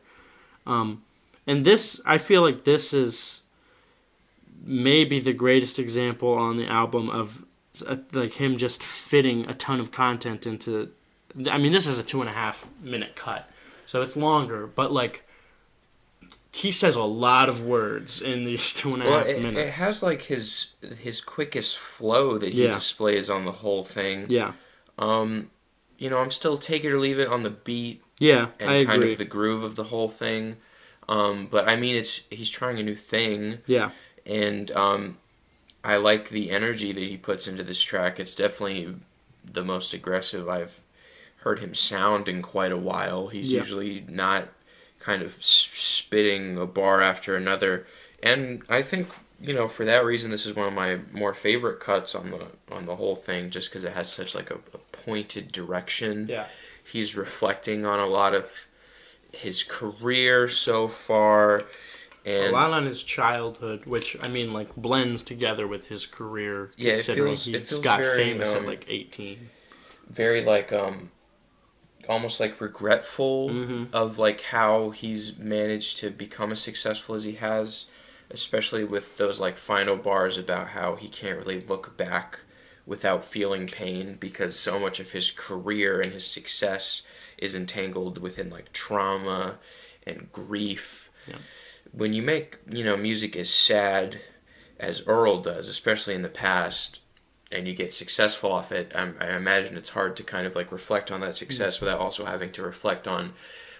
Um, 0.65 1.03
and 1.45 1.65
this, 1.65 1.99
I 2.05 2.17
feel 2.17 2.41
like 2.41 2.63
this 2.63 2.93
is 2.93 3.41
maybe 4.63 5.19
the 5.19 5.33
greatest 5.33 5.77
example 5.77 6.33
on 6.33 6.55
the 6.55 6.67
album 6.67 7.09
of 7.09 7.43
like 8.11 8.33
him 8.33 8.57
just 8.57 8.83
fitting 8.83 9.45
a 9.47 9.53
ton 9.53 9.79
of 9.79 9.91
content 9.91 10.45
into. 10.45 10.91
I 11.49 11.57
mean, 11.57 11.71
this 11.71 11.85
is 11.85 11.97
a 11.97 12.03
two 12.03 12.21
and 12.21 12.29
a 12.29 12.33
half 12.33 12.67
minute 12.81 13.15
cut, 13.15 13.49
so 13.85 14.01
it's 14.01 14.17
longer, 14.17 14.67
but 14.67 14.91
like 14.91 15.25
he 16.51 16.71
says 16.71 16.95
a 16.95 17.03
lot 17.03 17.47
of 17.47 17.63
words 17.63 18.21
in 18.21 18.43
these 18.43 18.73
two 18.73 18.93
and 18.93 19.03
a 19.03 19.05
well, 19.05 19.19
half 19.19 19.27
it, 19.27 19.41
minutes. 19.41 19.59
It 19.59 19.73
has 19.73 20.01
like 20.01 20.23
his 20.23 20.69
his 20.99 21.21
quickest 21.21 21.77
flow 21.77 22.37
that 22.37 22.53
he 22.53 22.63
yeah. 22.63 22.71
displays 22.71 23.29
on 23.29 23.45
the 23.45 23.51
whole 23.51 23.83
thing. 23.83 24.25
Yeah. 24.29 24.53
Um, 24.97 25.51
you 25.97 26.09
know, 26.09 26.17
I'm 26.17 26.31
still 26.31 26.57
take 26.57 26.83
it 26.83 26.91
or 26.91 26.99
leave 26.99 27.19
it 27.19 27.27
on 27.27 27.43
the 27.43 27.49
beat. 27.49 28.01
Yeah, 28.19 28.47
and 28.59 28.69
I 28.69 28.83
kind 28.83 29.01
agree. 29.01 29.11
of 29.13 29.17
the 29.17 29.25
groove 29.25 29.63
of 29.63 29.75
the 29.75 29.85
whole 29.85 30.09
thing. 30.09 30.57
Um, 31.07 31.47
but 31.49 31.69
I 31.69 31.75
mean, 31.75 31.95
it's 31.95 32.23
he's 32.29 32.49
trying 32.49 32.79
a 32.79 32.83
new 32.83 32.95
thing. 32.95 33.59
Yeah. 33.65 33.91
And 34.25 34.71
um, 34.71 35.17
I 35.83 35.95
like 35.95 36.29
the 36.29 36.51
energy 36.51 36.91
that 36.91 36.99
he 36.99 37.17
puts 37.17 37.47
into 37.47 37.63
this 37.63 37.81
track. 37.81 38.19
It's 38.19 38.35
definitely 38.35 38.95
the 39.43 39.63
most 39.63 39.93
aggressive 39.93 40.49
I've 40.49 40.81
heard 41.37 41.59
him 41.59 41.73
sound 41.73 42.27
in 42.27 42.41
quite 42.41 42.71
a 42.71 42.77
while. 42.77 43.27
He's 43.27 43.51
yeah. 43.51 43.59
usually 43.59 44.05
not 44.07 44.49
kind 44.99 45.21
of 45.21 45.43
spitting 45.43 46.57
a 46.57 46.65
bar 46.65 47.01
after 47.01 47.35
another. 47.35 47.87
And 48.21 48.63
I 48.69 48.81
think 48.81 49.07
you 49.41 49.53
know 49.53 49.69
for 49.69 49.85
that 49.85 50.03
reason 50.03 50.31
this 50.31 50.45
is 50.45 50.53
one 50.53 50.67
of 50.67 50.73
my 50.73 50.99
more 51.13 51.33
favorite 51.33 51.79
cuts 51.79 52.13
on 52.13 52.31
the 52.31 52.75
on 52.75 52.85
the 52.85 52.97
whole 52.97 53.15
thing 53.15 53.49
just 53.49 53.69
because 53.69 53.85
it 53.85 53.93
has 53.93 54.11
such 54.11 54.35
like 54.35 54.51
a, 54.51 54.55
a 54.55 54.77
pointed 54.91 55.51
direction. 55.51 56.27
Yeah. 56.29 56.47
He's 56.83 57.15
reflecting 57.15 57.85
on 57.85 57.99
a 57.99 58.07
lot 58.07 58.33
of 58.33 58.67
his 59.31 59.63
career 59.63 60.47
so 60.47 60.87
far 60.87 61.65
and 62.29 62.47
a 62.47 62.51
lot 62.51 62.71
on 62.71 62.85
his 62.85 63.03
childhood, 63.03 63.85
which 63.85 64.17
I 64.21 64.27
mean, 64.27 64.53
like 64.53 64.75
blends 64.75 65.23
together 65.23 65.67
with 65.67 65.85
his 65.85 66.05
career. 66.05 66.71
Yeah, 66.77 66.93
it 66.93 67.01
feels, 67.01 67.45
he 67.45 67.59
got 67.81 68.01
very, 68.01 68.23
famous 68.23 68.53
um, 68.53 68.63
at 68.63 68.67
like 68.67 68.85
eighteen. 68.87 69.49
Very 70.07 70.43
like 70.43 70.71
um, 70.71 71.11
almost 72.07 72.39
like 72.39 72.61
regretful 72.61 73.49
mm-hmm. 73.49 73.85
of 73.93 74.19
like 74.19 74.41
how 74.41 74.91
he's 74.91 75.37
managed 75.37 75.97
to 75.97 76.09
become 76.09 76.51
as 76.51 76.59
successful 76.59 77.15
as 77.15 77.23
he 77.23 77.33
has, 77.33 77.85
especially 78.29 78.83
with 78.83 79.17
those 79.17 79.39
like 79.39 79.57
final 79.57 79.95
bars 79.95 80.37
about 80.37 80.69
how 80.69 80.95
he 80.95 81.07
can't 81.07 81.39
really 81.39 81.61
look 81.61 81.97
back 81.97 82.41
without 82.85 83.23
feeling 83.23 83.67
pain 83.67 84.17
because 84.19 84.57
so 84.57 84.79
much 84.79 84.99
of 84.99 85.11
his 85.11 85.31
career 85.31 86.01
and 86.01 86.11
his 86.11 86.25
success 86.25 87.03
is 87.37 87.55
entangled 87.55 88.17
within 88.17 88.49
like 88.49 88.71
trauma 88.73 89.57
and 90.05 90.31
grief. 90.31 91.11
Yeah 91.27 91.35
when 91.91 92.13
you 92.13 92.21
make 92.21 92.57
you 92.69 92.83
know 92.83 92.97
music 92.97 93.35
as 93.35 93.49
sad 93.49 94.19
as 94.79 95.05
Earl 95.07 95.41
does, 95.41 95.67
especially 95.67 96.15
in 96.15 96.21
the 96.21 96.29
past, 96.29 97.01
and 97.51 97.67
you 97.67 97.73
get 97.73 97.91
successful 97.91 98.51
off 98.51 98.71
it, 98.71 98.91
I, 98.95 99.11
I 99.19 99.35
imagine 99.35 99.75
it's 99.75 99.89
hard 99.89 100.15
to 100.17 100.23
kind 100.23 100.47
of 100.47 100.55
like 100.55 100.71
reflect 100.71 101.11
on 101.11 101.21
that 101.21 101.35
success 101.35 101.77
mm-hmm. 101.77 101.85
without 101.85 101.99
also 101.99 102.25
having 102.25 102.51
to 102.53 102.61
reflect 102.61 103.07
on 103.07 103.33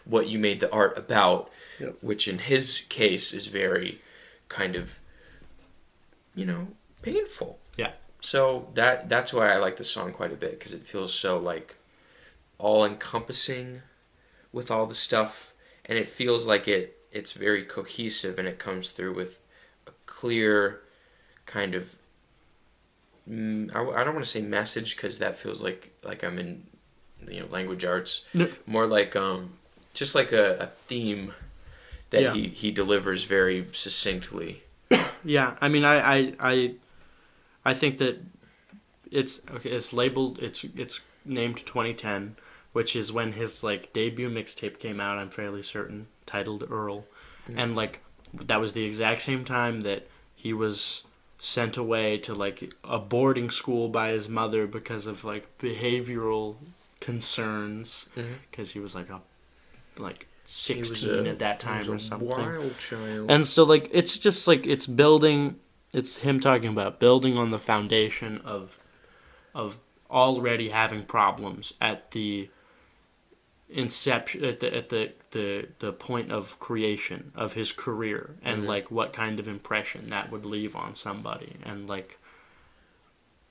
what 0.06 0.28
you 0.28 0.40
made 0.40 0.60
the 0.60 0.72
art 0.72 0.98
about, 0.98 1.52
yep. 1.80 1.96
which 2.02 2.28
in 2.28 2.40
his 2.40 2.82
case 2.90 3.34
is 3.34 3.48
very 3.48 4.00
kind 4.48 4.76
of 4.76 5.00
you 6.36 6.46
know 6.46 6.70
painful. 7.02 7.60
Yeah. 7.78 7.92
So 8.22 8.70
that 8.74 9.08
that's 9.08 9.34
why 9.34 9.54
I 9.54 9.58
like 9.58 9.78
the 9.78 9.84
song 9.84 10.12
quite 10.12 10.34
a 10.34 10.38
bit 10.38 10.60
because 10.60 10.74
it 10.74 10.86
feels 10.86 11.14
so 11.14 11.38
like 11.38 11.78
all 12.58 12.84
encompassing 12.84 13.82
with 14.52 14.70
all 14.70 14.86
the 14.86 14.96
stuff, 14.96 15.54
and 15.86 15.98
it 15.98 16.08
feels 16.08 16.48
like 16.48 16.68
it 16.68 16.99
it's 17.12 17.32
very 17.32 17.64
cohesive 17.64 18.38
and 18.38 18.48
it 18.48 18.60
comes 18.60 18.92
through 18.92 19.14
with 19.14 19.40
a 19.88 19.92
clear 20.06 20.82
kind 21.46 21.74
of 21.76 21.96
mm, 23.30 23.74
I, 23.76 24.02
I 24.02 24.04
don't 24.04 24.14
want 24.14 24.26
to 24.26 24.32
say 24.32 24.42
message 24.42 24.96
because 24.96 25.20
that 25.20 25.38
feels 25.38 25.64
like 25.64 25.92
like 26.04 26.24
I'm 26.24 26.38
in 26.40 26.64
you 27.28 27.42
know 27.42 27.48
language 27.48 27.84
arts 27.84 28.26
no. 28.34 28.48
more 28.66 28.86
like 28.86 29.16
um 29.16 29.54
just 29.94 30.16
like 30.16 30.32
a, 30.32 30.58
a 30.60 30.68
theme 30.88 31.34
that 32.12 32.22
yeah. 32.22 32.34
he, 32.34 32.48
he 32.48 32.72
delivers 32.72 33.24
very 33.24 33.68
succinctly 33.72 34.64
yeah 35.24 35.56
I 35.62 35.68
mean 35.68 35.84
I, 35.84 36.16
I 36.18 36.34
I 36.40 36.74
I 37.66 37.74
think 37.74 37.98
that 37.98 38.22
it's 39.12 39.42
okay 39.52 39.72
it's 39.72 39.92
labeled 39.92 40.40
it's 40.40 40.64
it's 40.76 41.02
named 41.26 41.58
2010 41.58 42.36
which 42.72 42.96
is 42.96 43.12
when 43.12 43.34
his 43.34 43.64
like 43.64 43.92
debut 43.94 44.30
mixtape 44.30 44.80
came 44.80 45.00
out 45.00 45.18
I'm 45.18 45.30
fairly 45.30 45.64
certain 45.64 46.08
titled 46.30 46.66
Earl, 46.70 47.06
and 47.56 47.76
like 47.76 48.02
that 48.34 48.62
was 48.62 48.74
the 48.74 48.84
exact 48.84 49.22
same 49.22 49.44
time 49.44 49.82
that 49.82 50.08
he 50.36 50.54
was 50.54 51.04
sent 51.40 51.78
away 51.78 52.18
to 52.20 52.34
like 52.34 52.74
a 52.84 53.00
boarding 53.00 53.50
school 53.50 53.90
by 53.90 54.12
his 54.12 54.30
mother 54.30 54.68
because 54.68 55.08
of 55.08 55.24
like 55.24 55.58
behavioral 55.58 56.56
concerns. 57.00 58.08
Because 58.14 58.70
mm-hmm. 58.70 58.80
he 58.80 58.80
was 58.80 58.94
like 58.94 59.10
a 59.10 59.22
like 59.98 60.28
16 60.46 61.26
a, 61.26 61.30
at 61.30 61.40
that 61.40 61.60
time 61.60 61.90
or 61.90 62.00
something. 62.00 62.30
and 63.30 63.48
so 63.48 63.64
like 63.64 63.90
it's 63.92 64.18
just 64.18 64.48
like 64.48 64.68
it's 64.68 64.88
building 64.88 65.60
it's 65.94 66.18
him 66.18 66.40
talking 66.40 66.70
about 66.70 67.00
building 67.00 67.38
on 67.38 67.52
the 67.52 67.60
foundation 67.60 68.40
of 68.40 68.78
of 69.56 69.80
already 70.10 70.70
having 70.70 71.04
problems 71.04 71.74
at 71.80 72.12
the 72.12 72.50
inception 73.70 74.44
at 74.44 74.60
the 74.60 74.76
at 74.76 74.90
the 74.90 75.12
the 75.32 75.68
the 75.80 75.94
point 75.94 76.32
of 76.32 76.60
creation 76.60 77.32
of 77.36 77.54
his 77.54 77.72
career 77.72 78.36
and 78.42 78.60
mm-hmm. 78.60 78.68
like 78.68 78.90
what 78.92 79.14
kind 79.14 79.40
of 79.40 79.48
impression 79.48 80.10
that 80.10 80.32
would 80.32 80.46
leave 80.46 80.76
on 80.76 80.96
somebody. 80.96 81.56
And 81.64 81.88
like 81.88 82.18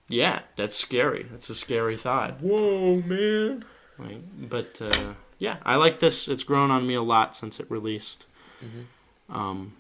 yeah 0.08 0.40
that's 0.56 0.76
scary. 0.76 1.26
That's 1.30 1.50
a 1.50 1.54
scary 1.54 1.96
thought. 1.96 2.40
Whoa 2.40 3.00
man. 3.02 3.64
Like, 3.98 4.48
but 4.48 4.80
uh, 4.80 5.14
yeah 5.38 5.58
i 5.64 5.76
like 5.76 6.00
this. 6.00 6.28
It's 6.28 6.44
grown 6.44 6.70
on 6.70 6.87
me 6.87 6.94
a 6.94 7.02
lot 7.02 7.37
since 7.37 7.60
it 7.60 7.70
released. 7.70 8.26
Mm-hmm. 8.62 9.37
um 9.37 9.75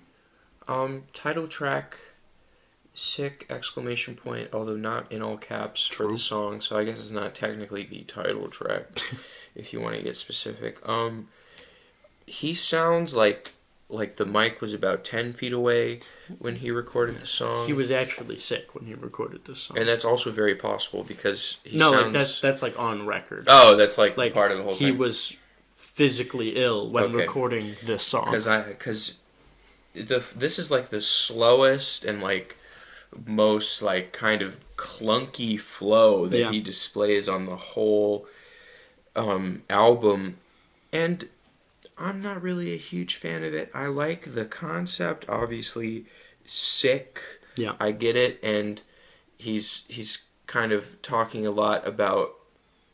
um 0.68 1.02
title 1.12 1.48
track 1.48 1.96
sick 3.00 3.46
exclamation 3.48 4.16
point 4.16 4.48
although 4.52 4.74
not 4.74 5.10
in 5.12 5.22
all 5.22 5.36
caps 5.36 5.86
True. 5.86 6.06
for 6.08 6.12
the 6.14 6.18
song 6.18 6.60
so 6.60 6.76
i 6.76 6.82
guess 6.82 6.98
it's 6.98 7.12
not 7.12 7.32
technically 7.32 7.84
the 7.84 8.02
title 8.02 8.48
track 8.48 9.00
if 9.54 9.72
you 9.72 9.80
want 9.80 9.94
to 9.94 10.02
get 10.02 10.16
specific 10.16 10.76
um 10.88 11.28
he 12.26 12.54
sounds 12.54 13.14
like 13.14 13.52
like 13.88 14.16
the 14.16 14.26
mic 14.26 14.60
was 14.60 14.74
about 14.74 15.04
ten 15.04 15.32
feet 15.32 15.52
away 15.52 16.00
when 16.40 16.56
he 16.56 16.70
recorded 16.70 17.20
the 17.20 17.26
song. 17.26 17.66
He 17.66 17.72
was 17.72 17.90
actually 17.90 18.36
sick 18.36 18.74
when 18.74 18.84
he 18.84 18.92
recorded 18.92 19.46
this 19.46 19.60
song. 19.60 19.78
and 19.78 19.88
that's 19.88 20.04
also 20.04 20.30
very 20.30 20.54
possible 20.54 21.04
because 21.04 21.56
he 21.64 21.78
no, 21.78 21.92
sounds. 21.92 22.02
like 22.04 22.12
that's 22.12 22.40
that's 22.40 22.62
like 22.62 22.78
on 22.78 23.06
record. 23.06 23.44
oh, 23.48 23.76
that's 23.76 23.96
like, 23.96 24.18
like 24.18 24.34
part 24.34 24.50
of 24.52 24.58
the 24.58 24.64
whole 24.64 24.74
he 24.74 24.90
thing. 24.90 24.98
was 24.98 25.34
physically 25.74 26.56
ill 26.56 26.90
when 26.90 27.04
Okay. 27.04 27.20
recording 27.20 27.76
this 27.82 28.02
song. 28.02 28.26
because 28.26 28.46
I 28.46 28.60
because 28.62 29.14
the 29.94 30.22
this 30.36 30.58
is 30.58 30.70
like 30.70 30.90
the 30.90 31.00
slowest 31.00 32.04
and 32.04 32.22
like 32.22 32.57
most 33.26 33.82
like 33.82 34.12
kind 34.12 34.42
of 34.42 34.64
clunky 34.76 35.58
flow 35.58 36.26
that 36.26 36.38
Yeah. 36.38 36.50
he 36.52 36.60
displays 36.60 37.28
on 37.28 37.46
the 37.46 37.56
whole 37.56 38.26
um, 39.16 39.62
album, 39.68 40.36
and 40.92 41.28
I'm 41.96 42.22
not 42.22 42.40
really 42.42 42.72
a 42.72 42.76
huge 42.76 43.16
fan 43.16 43.42
of 43.42 43.52
it. 43.54 43.70
I 43.74 43.86
like 43.86 44.34
the 44.34 44.44
concept, 44.44 45.24
obviously, 45.28 46.04
sick. 46.44 47.20
Yeah. 47.56 47.74
I 47.80 47.90
get 47.90 48.14
it, 48.16 48.38
and 48.42 48.80
he's 49.36 49.84
he's 49.88 50.24
kind 50.46 50.72
of 50.72 51.00
talking 51.02 51.46
a 51.46 51.50
lot 51.50 51.86
about 51.86 52.34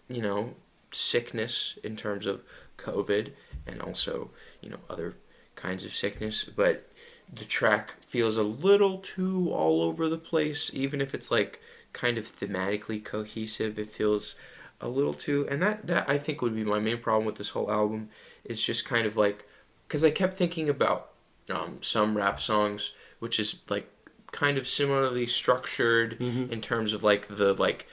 you 0.09 0.23
know 0.23 0.55
sickness 0.93 1.79
in 1.85 1.97
terms 1.97 2.25
of 2.27 2.43
COVID 2.79 3.31
and 3.67 3.81
also 3.83 4.31
you 4.61 4.71
know 4.71 4.79
other 4.89 5.15
kinds 5.57 5.85
of 5.85 5.95
sickness, 5.95 6.45
but 6.45 6.89
the 7.33 7.45
track 7.45 8.01
feels 8.01 8.37
a 8.37 8.43
little 8.43 8.99
too 8.99 9.51
all 9.53 9.83
over 9.83 10.09
the 10.09 10.19
place, 10.19 10.73
even 10.75 11.01
if 11.01 11.15
it's 11.15 11.31
like 11.31 11.61
kind 11.93 12.19
of 12.19 12.25
thematically 12.25 13.03
cohesive. 13.03 13.79
It 13.79 13.91
feels 13.91 14.37
a 14.81 14.89
little 14.89 15.15
too, 15.15 15.47
and 15.51 15.63
that 15.63 15.87
that 15.87 16.09
I 16.09 16.19
think 16.19 16.43
would 16.43 16.55
be 16.55 16.65
my 16.65 16.79
main 16.79 16.99
problem 16.99 17.27
with 17.27 17.37
this 17.37 17.51
whole 17.51 17.71
album 17.71 18.11
is 18.45 18.63
just 18.63 18.85
kind 18.85 19.07
of 19.07 19.17
like 19.17 19.47
because 19.87 20.05
I 20.05 20.11
kept 20.11 20.35
thinking 20.35 20.69
about 20.69 21.11
um, 21.51 21.79
some 21.81 22.17
rap 22.17 22.41
songs, 22.41 22.93
which 23.19 23.39
is 23.39 23.61
like 23.69 23.89
kind 24.33 24.59
of 24.59 24.67
similarly 24.67 25.27
structured 25.27 26.21
in 26.21 26.61
terms 26.61 26.93
of 26.93 27.05
like 27.05 27.29
the 27.29 27.55
like 27.55 27.87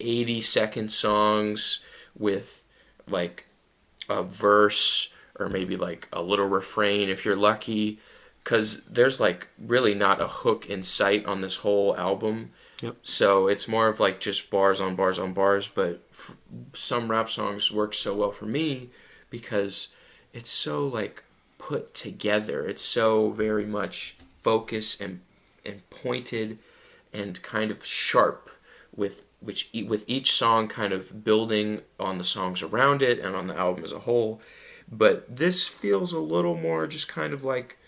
80 0.00 0.42
second 0.42 0.92
songs 0.92 1.80
with 2.16 2.66
like 3.08 3.46
a 4.08 4.22
verse 4.22 5.12
or 5.38 5.48
maybe 5.48 5.76
like 5.76 6.08
a 6.12 6.22
little 6.22 6.46
refrain 6.48 7.08
if 7.08 7.24
you're 7.24 7.36
lucky 7.36 7.98
because 8.42 8.82
there's 8.84 9.20
like 9.20 9.48
really 9.58 9.94
not 9.94 10.20
a 10.20 10.28
hook 10.28 10.66
in 10.66 10.82
sight 10.82 11.24
on 11.26 11.40
this 11.40 11.56
whole 11.56 11.96
album. 11.96 12.50
Yep. 12.80 12.96
so 13.02 13.48
it's 13.48 13.66
more 13.66 13.88
of 13.88 13.98
like 13.98 14.20
just 14.20 14.50
bars 14.50 14.80
on 14.80 14.94
bars 14.94 15.18
on 15.18 15.32
bars 15.32 15.66
but 15.66 16.00
f- 16.12 16.36
some 16.74 17.10
rap 17.10 17.28
songs 17.28 17.72
work 17.72 17.92
so 17.92 18.14
well 18.14 18.30
for 18.30 18.46
me 18.46 18.90
because 19.30 19.88
it's 20.32 20.48
so 20.50 20.86
like 20.86 21.24
put 21.58 21.92
together. 21.92 22.64
It's 22.64 22.82
so 22.82 23.30
very 23.30 23.66
much 23.66 24.16
focused 24.42 25.00
and 25.00 25.20
and 25.66 25.88
pointed 25.90 26.58
and 27.12 27.42
kind 27.42 27.70
of 27.70 27.84
sharp 27.84 28.48
with 28.94 29.24
which 29.40 29.68
e- 29.72 29.82
with 29.82 30.04
each 30.06 30.32
song 30.32 30.68
kind 30.68 30.92
of 30.92 31.24
building 31.24 31.80
on 31.98 32.18
the 32.18 32.24
songs 32.24 32.62
around 32.62 33.02
it 33.02 33.18
and 33.18 33.34
on 33.34 33.48
the 33.48 33.56
album 33.56 33.82
as 33.84 33.92
a 33.92 34.00
whole 34.00 34.40
but 34.90 35.36
this 35.36 35.66
feels 35.66 36.12
a 36.12 36.18
little 36.18 36.56
more 36.56 36.86
just 36.86 37.08
kind 37.08 37.32
of 37.32 37.44
like 37.44 37.78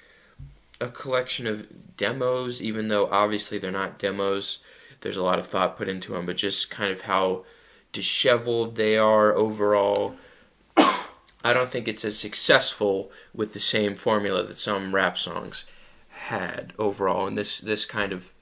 a 0.80 0.88
collection 0.88 1.46
of 1.46 1.66
demos 1.96 2.62
even 2.62 2.88
though 2.88 3.06
obviously 3.10 3.58
they're 3.58 3.70
not 3.70 3.98
demos. 3.98 4.60
There's 5.00 5.16
a 5.16 5.22
lot 5.22 5.38
of 5.38 5.46
thought 5.46 5.76
put 5.76 5.88
into 5.88 6.12
them 6.12 6.26
but 6.26 6.36
just 6.36 6.70
kind 6.70 6.92
of 6.92 7.02
how 7.02 7.44
disheveled 7.92 8.76
they 8.76 8.96
are 8.96 9.34
overall. 9.34 10.16
I 10.76 11.52
don't 11.54 11.70
think 11.70 11.88
it's 11.88 12.04
as 12.04 12.18
successful 12.18 13.10
with 13.34 13.52
the 13.52 13.60
same 13.60 13.94
formula 13.94 14.42
that 14.42 14.58
some 14.58 14.94
rap 14.94 15.16
songs 15.16 15.64
had 16.08 16.72
overall 16.78 17.26
and 17.26 17.36
this 17.36 17.60
this 17.60 17.86
kind 17.86 18.12
of 18.12 18.34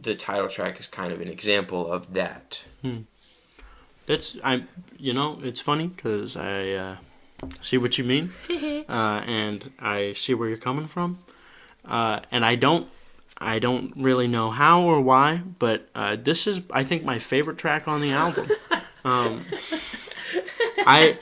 the 0.00 0.14
title 0.14 0.48
track 0.48 0.80
is 0.80 0.86
kind 0.86 1.12
of 1.12 1.20
an 1.20 1.28
example 1.28 1.90
of 1.90 2.12
that. 2.14 2.64
That's 4.06 4.36
I, 4.42 4.64
you 4.98 5.12
know, 5.12 5.38
it's 5.42 5.60
funny 5.60 5.86
because 5.88 6.36
I 6.36 6.70
uh, 6.70 6.96
see 7.60 7.78
what 7.78 7.98
you 7.98 8.04
mean, 8.04 8.32
uh, 8.88 9.22
and 9.26 9.72
I 9.78 10.12
see 10.14 10.34
where 10.34 10.48
you're 10.48 10.58
coming 10.58 10.86
from, 10.88 11.18
uh, 11.84 12.20
and 12.30 12.44
I 12.44 12.54
don't, 12.56 12.88
I 13.38 13.58
don't 13.58 13.92
really 13.96 14.28
know 14.28 14.50
how 14.50 14.82
or 14.82 15.00
why, 15.00 15.42
but 15.58 15.88
uh, 15.94 16.16
this 16.16 16.46
is 16.46 16.60
I 16.70 16.84
think 16.84 17.04
my 17.04 17.18
favorite 17.18 17.58
track 17.58 17.88
on 17.88 18.00
the 18.00 18.10
album. 18.12 18.48
Um, 19.04 19.42
I 20.86 21.18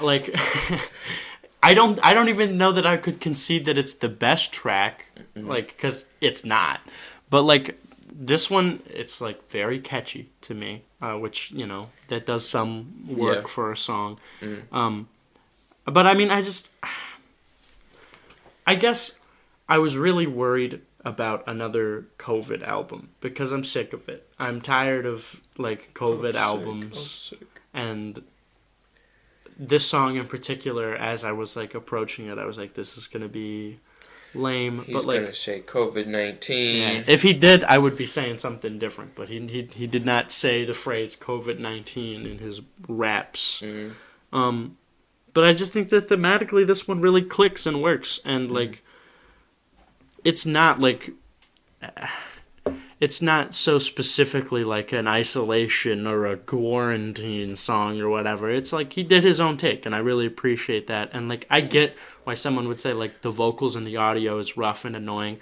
like. 0.00 0.34
I 1.62 1.74
don't. 1.74 1.98
I 2.04 2.14
don't 2.14 2.28
even 2.28 2.56
know 2.56 2.70
that 2.72 2.86
I 2.86 2.96
could 2.96 3.20
concede 3.20 3.64
that 3.64 3.76
it's 3.76 3.94
the 3.94 4.08
best 4.08 4.52
track, 4.52 5.04
like 5.34 5.68
because 5.68 6.04
it's 6.20 6.44
not. 6.44 6.80
But 7.28 7.42
like 7.42 7.76
this 8.12 8.48
one, 8.48 8.82
it's 8.88 9.20
like 9.20 9.50
very 9.50 9.80
catchy 9.80 10.30
to 10.42 10.54
me, 10.54 10.84
uh, 11.02 11.14
which 11.14 11.50
you 11.50 11.66
know 11.66 11.90
that 12.06 12.24
does 12.26 12.48
some 12.48 13.04
work 13.08 13.42
Yeah. 13.42 13.48
for 13.48 13.72
a 13.72 13.76
song. 13.76 14.18
Mm. 14.40 14.62
Um, 14.72 15.08
but 15.90 16.06
I 16.06 16.14
mean, 16.14 16.30
I 16.30 16.40
just, 16.40 16.70
I 18.66 18.74
guess, 18.74 19.18
I 19.68 19.78
was 19.78 19.96
really 19.96 20.26
worried 20.26 20.80
about 21.04 21.44
another 21.46 22.06
COVID 22.18 22.62
album 22.66 23.10
because 23.20 23.52
I'm 23.52 23.64
sick 23.64 23.92
of 23.92 24.08
it. 24.08 24.26
I'm 24.38 24.60
tired 24.60 25.06
of 25.06 25.40
like 25.56 25.94
COVID 25.94 26.34
albums 26.34 27.32
and 27.74 28.22
this 29.58 29.84
song 29.84 30.14
in 30.16 30.24
particular 30.24 30.94
as 30.94 31.24
i 31.24 31.32
was 31.32 31.56
like 31.56 31.74
approaching 31.74 32.26
it 32.28 32.38
i 32.38 32.44
was 32.44 32.56
like 32.56 32.74
this 32.74 32.96
is 32.96 33.08
gonna 33.08 33.26
be 33.28 33.76
lame 34.32 34.84
He's 34.84 34.94
but 34.94 35.04
like 35.04 35.20
gonna 35.20 35.32
say 35.32 35.60
COVID 35.62 36.06
nineteen. 36.06 36.80
yeah, 36.98 37.02
if 37.08 37.22
he 37.22 37.32
did 37.32 37.64
i 37.64 37.76
would 37.76 37.96
be 37.96 38.06
saying 38.06 38.38
something 38.38 38.78
different 38.78 39.16
but 39.16 39.28
he, 39.28 39.40
he, 39.48 39.68
he 39.74 39.86
did 39.88 40.06
not 40.06 40.30
say 40.30 40.64
the 40.64 40.74
phrase 40.74 41.16
covid-19 41.16 42.24
in 42.30 42.38
his 42.38 42.60
raps 42.86 43.60
Mhm. 43.64 43.94
um 44.32 44.76
but 45.38 45.46
i 45.46 45.52
just 45.52 45.72
think 45.72 45.88
that 45.90 46.08
thematically 46.08 46.66
this 46.66 46.88
one 46.88 47.00
really 47.00 47.22
clicks 47.22 47.64
and 47.64 47.80
works 47.80 48.18
and 48.24 48.46
mm-hmm. 48.46 48.56
like 48.56 48.82
it's 50.24 50.44
not 50.44 50.80
like 50.80 51.12
it's 53.00 53.22
not 53.22 53.54
so 53.54 53.78
specifically 53.78 54.64
like 54.64 54.92
an 54.92 55.06
isolation 55.06 56.06
or 56.06 56.26
a 56.26 56.36
quarantine 56.36 57.54
song 57.54 58.00
or 58.00 58.08
whatever. 58.08 58.50
It's 58.50 58.72
like 58.72 58.92
he 58.92 59.04
did 59.04 59.22
his 59.22 59.38
own 59.38 59.56
take, 59.56 59.86
and 59.86 59.94
I 59.94 59.98
really 59.98 60.26
appreciate 60.26 60.88
that. 60.88 61.10
And 61.12 61.28
like 61.28 61.46
I 61.48 61.60
mm-hmm. 61.60 61.70
get 61.70 61.96
why 62.24 62.34
someone 62.34 62.66
would 62.66 62.80
say 62.80 62.92
like 62.92 63.22
the 63.22 63.30
vocals 63.30 63.76
and 63.76 63.86
the 63.86 63.96
audio 63.96 64.38
is 64.38 64.56
rough 64.56 64.84
and 64.84 64.96
annoying, 64.96 65.38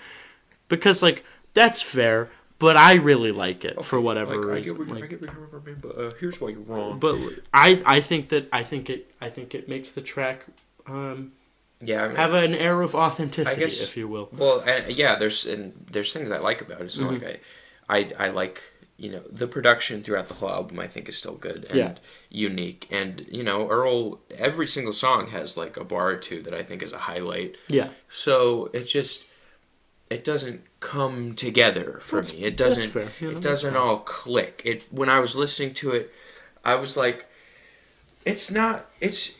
because 0.68 1.02
like 1.02 1.24
that's 1.54 1.80
fair. 1.80 2.30
But 2.58 2.76
I 2.78 2.94
really 2.94 3.32
like 3.32 3.64
it 3.66 3.84
for 3.84 4.00
whatever 4.00 4.36
Like, 4.36 4.46
I 4.46 4.48
reason. 4.60 4.76
get 4.76 4.78
what, 4.78 4.98
you- 4.98 5.04
I 5.04 5.06
get 5.06 5.20
you're 5.20 5.30
saying, 5.64 5.76
but 5.82 5.98
uh, 5.98 6.10
here's 6.18 6.40
why 6.40 6.48
you're 6.50 6.60
wrong. 6.60 6.98
but 6.98 7.16
I 7.52 7.82
I 7.84 8.00
think 8.00 8.30
that 8.30 8.48
I 8.52 8.62
think 8.62 8.88
it 8.88 9.12
I 9.20 9.28
think 9.28 9.54
it 9.54 9.68
makes 9.68 9.90
the 9.90 10.00
track 10.00 10.46
um, 10.86 11.32
yeah, 11.80 12.04
I 12.04 12.08
mean, 12.08 12.16
have 12.16 12.32
an 12.32 12.54
air 12.54 12.80
of 12.80 12.94
authenticity, 12.94 13.60
guess- 13.60 13.82
if 13.82 13.96
you 13.96 14.08
will. 14.08 14.28
Well, 14.32 14.60
and, 14.60 14.90
yeah, 14.96 15.16
there's 15.16 15.44
and 15.44 15.72
there's 15.90 16.12
things 16.12 16.30
I 16.30 16.38
like 16.38 16.60
about 16.62 16.80
it. 16.80 16.98
Not 16.98 17.12
Mm-hmm. 17.12 17.24
like 17.24 17.42
I, 17.90 17.98
I, 18.18 18.26
I 18.26 18.28
like 18.30 18.62
you 18.96 19.10
know 19.10 19.20
the 19.30 19.46
production 19.46 20.02
throughout 20.02 20.28
the 20.28 20.34
whole 20.34 20.48
album. 20.48 20.80
I 20.80 20.86
think 20.86 21.08
is 21.10 21.18
still 21.18 21.34
good 21.34 21.66
and 21.68 21.76
Yeah. 21.76 21.94
unique. 22.30 22.86
And 22.90 23.26
you 23.30 23.44
know 23.44 23.68
Earl, 23.68 24.20
every 24.38 24.66
single 24.66 24.94
song 24.94 25.26
has 25.28 25.58
like 25.58 25.76
a 25.76 25.84
bar 25.84 26.08
or 26.12 26.16
two 26.16 26.40
that 26.42 26.54
I 26.54 26.62
think 26.62 26.82
is 26.82 26.94
a 26.94 26.98
highlight. 27.10 27.56
Yeah, 27.68 27.88
So 28.08 28.70
it 28.72 28.84
just 28.84 29.26
it 30.08 30.24
doesn't 30.24 30.62
come 30.80 31.34
together 31.34 31.98
for 32.02 32.16
That's- 32.16 32.34
me. 32.34 32.44
It 32.44 32.56
doesn't. 32.56 32.90
fair. 32.90 33.08
Know, 33.20 33.36
it 33.38 33.40
doesn't 33.40 33.74
fine. 33.74 33.82
all 33.82 33.98
click. 33.98 34.62
It 34.64 34.84
when 34.90 35.08
I 35.08 35.20
was 35.20 35.36
listening 35.36 35.74
to 35.74 35.92
it, 35.92 36.12
I 36.64 36.74
was 36.76 36.96
like, 36.96 37.26
it's 38.24 38.50
not. 38.50 38.86
It's. 39.00 39.36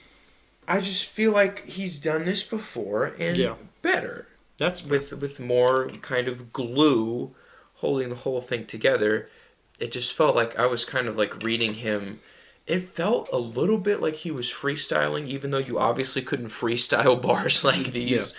I 0.69 0.81
just 0.81 1.09
feel 1.09 1.33
like 1.33 1.65
he's 1.67 1.99
done 1.99 2.25
this 2.25 2.43
before 2.43 3.15
and 3.21 3.37
Yeah. 3.37 3.55
better 3.83 4.27
that's 4.59 4.85
with 4.85 5.13
with 5.13 5.39
more 5.39 5.89
kind 6.03 6.27
of 6.27 6.53
glue 6.53 7.33
holding 7.77 8.09
the 8.09 8.17
whole 8.17 8.41
thing 8.41 8.67
together. 8.67 9.29
It 9.79 9.93
just 9.93 10.13
felt 10.15 10.35
like 10.35 10.59
I 10.59 10.67
was 10.67 10.85
kind 10.85 11.07
of 11.07 11.17
like 11.17 11.43
reading 11.43 11.75
him. 11.75 12.19
It 12.67 12.81
felt 12.81 13.29
a 13.33 13.39
little 13.39 13.79
bit 13.79 14.01
like 14.01 14.15
he 14.17 14.31
was 14.33 14.51
freestyling, 14.51 15.29
even 15.29 15.51
though 15.53 15.59
you 15.59 15.79
obviously 15.79 16.23
couldn't 16.23 16.49
freestyle 16.49 17.21
bars 17.23 17.63
like 17.65 17.93
these, 17.93 18.35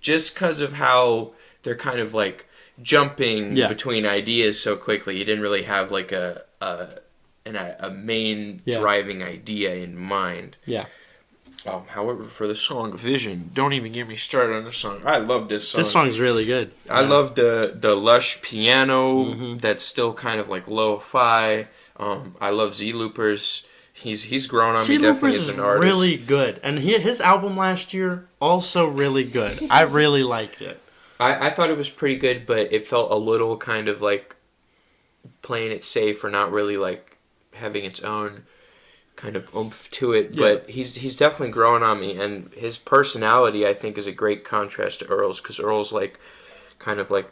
just 0.00 0.34
because 0.34 0.60
of 0.60 0.74
how 0.74 1.32
they're 1.64 1.74
kind 1.74 1.98
of 1.98 2.14
like 2.14 2.46
jumping 2.82 3.56
Yeah. 3.56 3.68
between 3.68 4.06
ideas 4.06 4.60
so 4.60 4.76
quickly. 4.76 5.18
You 5.18 5.24
didn't 5.24 5.42
really 5.42 5.62
have 5.64 5.90
like 5.90 6.12
a 6.12 6.42
a 6.60 7.00
an, 7.46 7.56
a 7.56 7.90
main 7.90 8.60
Yeah. 8.64 8.78
driving 8.80 9.22
idea 9.22 9.74
in 9.74 9.96
mind. 9.98 10.56
yeah. 10.64 10.86
Um, 11.66 11.84
however, 11.88 12.24
for 12.24 12.46
the 12.46 12.54
song 12.54 12.94
"Vision," 12.94 13.50
don't 13.54 13.72
even 13.72 13.90
get 13.92 14.06
me 14.06 14.16
started 14.16 14.54
on 14.54 14.64
the 14.64 14.70
song. 14.70 15.00
I 15.06 15.16
love 15.16 15.48
this 15.48 15.66
song. 15.68 15.78
This 15.80 15.90
song's 15.90 16.18
really 16.20 16.44
good. 16.44 16.72
I 16.90 17.00
Yeah. 17.00 17.08
love 17.08 17.34
the 17.36 17.72
the 17.74 17.94
lush 17.94 18.42
piano 18.42 19.24
Mhm. 19.24 19.60
that's 19.62 19.82
still 19.82 20.12
kind 20.12 20.38
of 20.40 20.48
like 20.50 20.68
lo-fi. 20.68 21.68
Um, 21.98 22.34
I 22.40 22.50
love 22.50 22.72
ZelooperZ 22.72 23.64
he's 23.94 24.24
he's 24.24 24.46
grown 24.46 24.74
on 24.74 24.84
C. 24.84 24.96
me 24.98 25.02
definitely 25.04 25.30
Loopers 25.30 25.42
as 25.44 25.48
is 25.48 25.54
an 25.54 25.60
artist. 25.60 25.82
really 25.94 26.16
good, 26.18 26.60
and 26.62 26.80
he, 26.80 26.98
his 26.98 27.20
album 27.22 27.56
last 27.56 27.94
year 27.94 28.26
also 28.42 28.86
really 28.86 29.24
good. 29.24 29.66
I 29.70 29.82
really 29.82 30.22
liked 30.22 30.60
it. 30.60 30.78
I, 31.20 31.46
I 31.46 31.50
thought 31.50 31.70
it 31.70 31.76
was 31.76 31.90
pretty 31.90 32.16
good, 32.16 32.46
but 32.46 32.72
it 32.72 32.86
felt 32.86 33.10
a 33.10 33.16
little 33.16 33.56
kind 33.56 33.88
of 33.88 34.00
like 34.02 34.34
playing 35.42 35.72
it 35.72 35.84
safe 35.84 36.22
or 36.24 36.30
not 36.30 36.50
really 36.52 36.76
like 36.76 37.18
having 37.54 37.84
its 37.84 38.02
own 38.02 38.44
kind 39.16 39.36
of 39.36 39.54
oomph 39.54 39.88
to 39.92 40.12
it. 40.12 40.30
Yeah. 40.34 40.40
But 40.40 40.70
he's 40.70 40.96
he's 40.96 41.16
definitely 41.16 41.52
growing 41.52 41.82
on 41.82 42.00
me, 42.00 42.18
and 42.18 42.52
his 42.54 42.78
personality 42.78 43.66
I 43.66 43.74
think 43.74 43.96
is 43.96 44.06
a 44.06 44.12
great 44.12 44.44
contrast 44.44 45.00
to 45.00 45.06
Earl's 45.06 45.40
because 45.40 45.60
Earl's 45.60 45.92
like 45.92 46.18
kind 46.78 46.98
of 47.00 47.10
like 47.10 47.30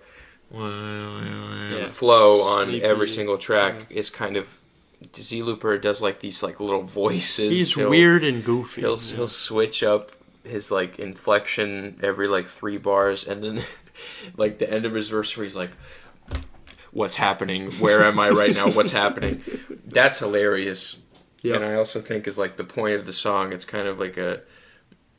flow 1.88 2.40
on 2.42 2.66
Sleepy. 2.68 2.84
every 2.84 3.08
single 3.08 3.38
track 3.38 3.86
is 3.90 4.10
kind 4.10 4.36
of 4.36 4.58
ZelooperZ 5.12 5.82
does 5.82 6.00
like 6.02 6.20
these 6.20 6.42
like 6.42 6.60
little 6.60 6.82
voices. 6.82 7.52
He's 7.56 7.74
He'll- 7.74 7.90
weird 7.90 8.22
and 8.24 8.44
goofy. 8.44 8.82
He'll 8.82 8.96
he'll 8.96 9.28
switch 9.28 9.82
up 9.82 10.12
his 10.44 10.70
like 10.70 10.98
inflection 10.98 11.98
every 12.02 12.28
like 12.28 12.46
three 12.46 12.78
bars, 12.78 13.26
and 13.26 13.42
then 13.42 13.62
like 14.36 14.58
the 14.58 14.70
end 14.70 14.84
of 14.84 14.94
his 14.94 15.08
verse 15.08 15.36
where 15.36 15.44
he's 15.44 15.56
like, 15.56 15.70
"What's 16.90 17.16
happening? 17.16 17.70
Where 17.72 18.02
am 18.02 18.18
I 18.18 18.30
right 18.30 18.54
now? 18.54 18.70
What's 18.70 18.92
happening?" 18.92 19.42
That's 19.86 20.18
hilarious. 20.18 21.00
Yeah. 21.42 21.56
And 21.56 21.64
I 21.64 21.74
also 21.74 22.00
think 22.00 22.26
is 22.26 22.38
like 22.38 22.56
the 22.56 22.64
point 22.64 22.94
of 22.94 23.06
the 23.06 23.12
song. 23.12 23.52
It's 23.52 23.64
kind 23.64 23.88
of 23.88 23.98
like 23.98 24.16
a 24.16 24.42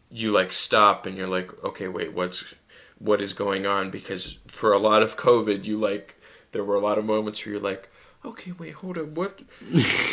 you 0.09 0.31
like 0.31 0.51
stop 0.51 1.05
and 1.05 1.17
you're 1.17 1.27
like, 1.27 1.51
okay, 1.63 1.87
wait, 1.87 2.13
what's 2.13 2.53
what 2.99 3.21
is 3.21 3.33
going 3.33 3.65
on? 3.65 3.89
Because 3.89 4.39
for 4.47 4.71
a 4.71 4.77
lot 4.77 5.01
of 5.01 5.17
COVID, 5.17 5.65
you 5.65 5.77
like 5.77 6.21
there 6.51 6.63
were 6.63 6.75
a 6.75 6.79
lot 6.79 6.97
of 6.97 7.05
moments 7.05 7.45
where 7.45 7.53
you're 7.53 7.63
like, 7.63 7.89
okay, 8.25 8.51
wait, 8.57 8.73
hold 8.73 8.97
on, 8.97 9.13
what, 9.13 9.41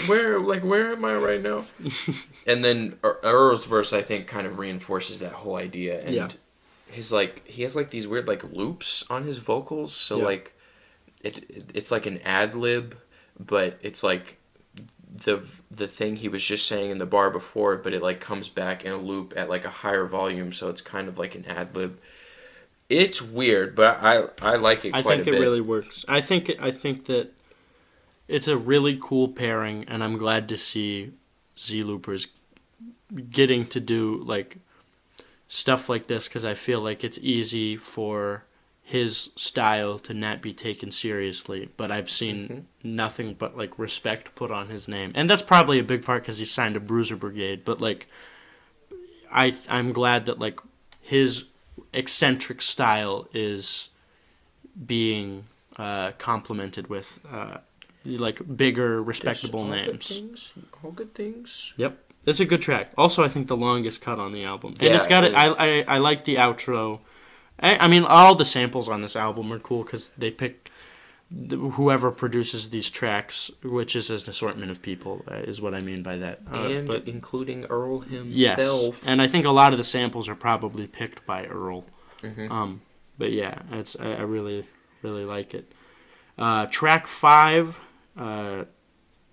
where, 0.07 0.39
like, 0.41 0.63
where 0.65 0.93
am 0.93 1.05
I 1.05 1.15
right 1.15 1.43
now? 1.43 1.65
and 2.47 2.65
then 2.65 2.99
Earl's 3.03 3.67
verse, 3.67 3.93
I 3.93 4.03
think, 4.03 4.27
kind 4.27 4.47
of 4.47 4.59
reinforces 4.59 5.21
that 5.21 5.33
whole 5.33 5.57
idea. 5.57 6.01
And 6.01 6.15
Yeah. 6.15 6.29
his 6.91 7.13
like 7.13 7.47
he 7.47 7.63
has 7.63 7.77
like 7.77 7.91
these 7.91 8.07
weird 8.07 8.27
like 8.27 8.43
loops 8.53 9.05
on 9.11 9.25
his 9.25 9.39
vocals, 9.39 9.95
so 9.95 10.19
Yeah. 10.19 10.25
like 10.25 10.55
it, 11.23 11.39
it 11.51 11.71
it's 11.75 11.91
like 11.91 12.07
an 12.07 12.19
ad 12.25 12.55
lib, 12.55 12.97
but 13.39 13.79
it's 13.83 14.03
like 14.03 14.39
the 15.25 15.43
the 15.71 15.87
thing 15.89 16.17
he 16.17 16.29
was 16.29 16.45
just 16.45 16.67
saying 16.67 16.91
in 16.91 16.99
the 16.99 17.07
bar 17.07 17.31
before, 17.31 17.77
but 17.77 17.93
it 17.93 18.03
like 18.03 18.21
comes 18.21 18.49
back 18.49 18.85
in 18.85 18.93
a 18.93 18.97
loop 18.97 19.35
at 19.37 19.49
like 19.49 19.65
a 19.65 19.71
higher 19.71 20.07
volume, 20.07 20.53
so 20.53 20.69
it's 20.69 20.81
kind 20.83 21.09
of 21.09 21.19
like 21.19 21.35
an 21.35 21.45
ad 21.47 21.75
lib. 21.77 21.99
It's 22.89 23.23
weird, 23.23 23.77
but 23.77 23.99
I 24.03 24.27
I 24.43 24.57
like 24.57 24.85
it 24.85 24.95
I 24.95 25.03
quite 25.03 25.17
think 25.19 25.27
a 25.27 25.31
it 25.31 25.33
bit. 25.33 25.41
really 25.41 25.61
works. 25.61 26.05
I 26.09 26.21
think 26.21 26.51
I 26.61 26.71
think 26.73 27.07
that 27.07 27.33
it's 28.31 28.49
a 28.49 28.57
really 28.57 28.97
cool 29.01 29.29
pairing, 29.29 29.85
and 29.89 30.05
I'm 30.05 30.17
glad 30.17 30.49
to 30.51 30.57
see 30.57 31.13
ZelooperZ 31.57 32.29
getting 33.29 33.67
to 33.67 33.81
do 33.81 34.23
like 34.25 34.59
stuff 35.49 35.89
like 35.89 36.07
this 36.07 36.29
because 36.29 36.45
I 36.45 36.55
feel 36.55 36.81
like 36.81 37.03
it's 37.03 37.19
easy 37.19 37.77
for 37.77 38.45
his 38.85 39.31
style 39.35 39.99
to 39.99 40.15
not 40.15 40.41
be 40.41 40.53
taken 40.53 40.93
seriously. 40.93 41.71
But 41.77 41.91
I've 41.91 42.09
seen 42.09 42.69
nothing 42.85 43.35
but 43.35 43.57
like 43.57 43.77
respect 43.79 44.37
put 44.37 44.53
on 44.53 44.69
his 44.69 44.87
name, 44.87 45.11
and 45.17 45.29
that's 45.29 45.43
probably 45.43 45.81
a 45.81 45.85
big 45.85 46.05
part 46.05 46.23
because 46.23 46.39
he 46.39 46.45
signed 46.45 46.77
a 46.77 46.81
Bruiser 46.81 47.17
Brigade. 47.17 47.65
But 47.65 47.81
like, 47.81 48.07
I 49.33 49.57
I'm 49.69 49.93
glad 49.93 50.27
that 50.27 50.39
like 50.39 50.61
his 51.01 51.47
eccentric 51.93 52.63
style 52.63 53.27
is 53.35 53.89
being 54.87 55.47
uh, 55.77 56.13
complemented 56.13 56.87
with 56.87 57.19
uh, 57.29 57.59
like 58.05 58.57
bigger, 58.57 59.03
respectable 59.03 59.65
Just 59.67 59.73
all 59.79 59.85
good 59.85 59.93
names. 59.93 60.09
things, 60.09 60.55
all 60.85 60.91
good 60.93 61.15
things. 61.15 61.75
Yep, 61.77 61.99
it's 62.27 62.41
a 62.41 62.45
good 62.47 62.63
track. 62.63 62.91
Also, 62.97 63.23
I 63.25 63.29
think 63.29 63.49
the 63.49 63.57
longest 63.57 64.01
cut 64.03 64.19
on 64.19 64.33
the 64.33 64.45
album, 64.45 64.73
and 64.75 64.83
Yeah, 64.83 64.97
it's 64.97 65.07
got 65.07 65.25
it 65.25 65.33
it. 65.33 65.35
I, 65.35 65.47
I 65.81 65.85
I 65.97 65.99
like 65.99 66.25
the 66.25 66.37
outro. 66.37 67.01
I, 67.61 67.77
I 67.85 67.89
mean, 67.89 68.05
all 68.05 68.35
the 68.35 68.45
samples 68.47 68.89
on 68.89 69.03
this 69.03 69.17
album 69.17 69.53
are 69.53 69.59
cool 69.59 69.83
because 69.85 70.09
they 70.17 70.31
pick 70.31 70.71
the, 71.31 71.57
whoever 71.57 72.11
produces 72.11 72.71
these 72.71 72.91
tracks, 72.91 73.51
which 73.63 73.95
is 73.95 74.09
an 74.11 74.17
assortment 74.29 74.71
of 74.71 74.81
people, 74.83 75.23
uh, 75.31 75.35
is 75.35 75.61
what 75.61 75.75
I 75.75 75.81
mean 75.81 76.03
by 76.03 76.17
that. 76.17 76.41
Uh, 76.51 76.57
and 76.69 76.89
but 76.89 77.07
including 77.07 77.67
Earl 77.67 78.05
yes, 78.07 78.59
himself. 78.59 79.03
and 79.07 79.21
I 79.23 79.27
think 79.27 79.45
a 79.45 79.51
lot 79.51 79.73
of 79.73 79.79
the 79.79 79.85
samples 79.85 80.29
are 80.29 80.35
probably 80.35 80.87
picked 80.87 81.25
by 81.27 81.45
Earl. 81.47 81.85
Mhm. 82.23 82.51
Um, 82.51 82.81
but 83.19 83.31
yeah, 83.33 83.61
it's 83.73 83.95
I, 84.01 84.15
I 84.15 84.23
really 84.23 84.67
really 85.03 85.25
like 85.27 85.53
it. 85.55 85.71
Uh, 86.39 86.65
track 86.67 87.07
five, 87.07 87.79
uh, 88.21 88.65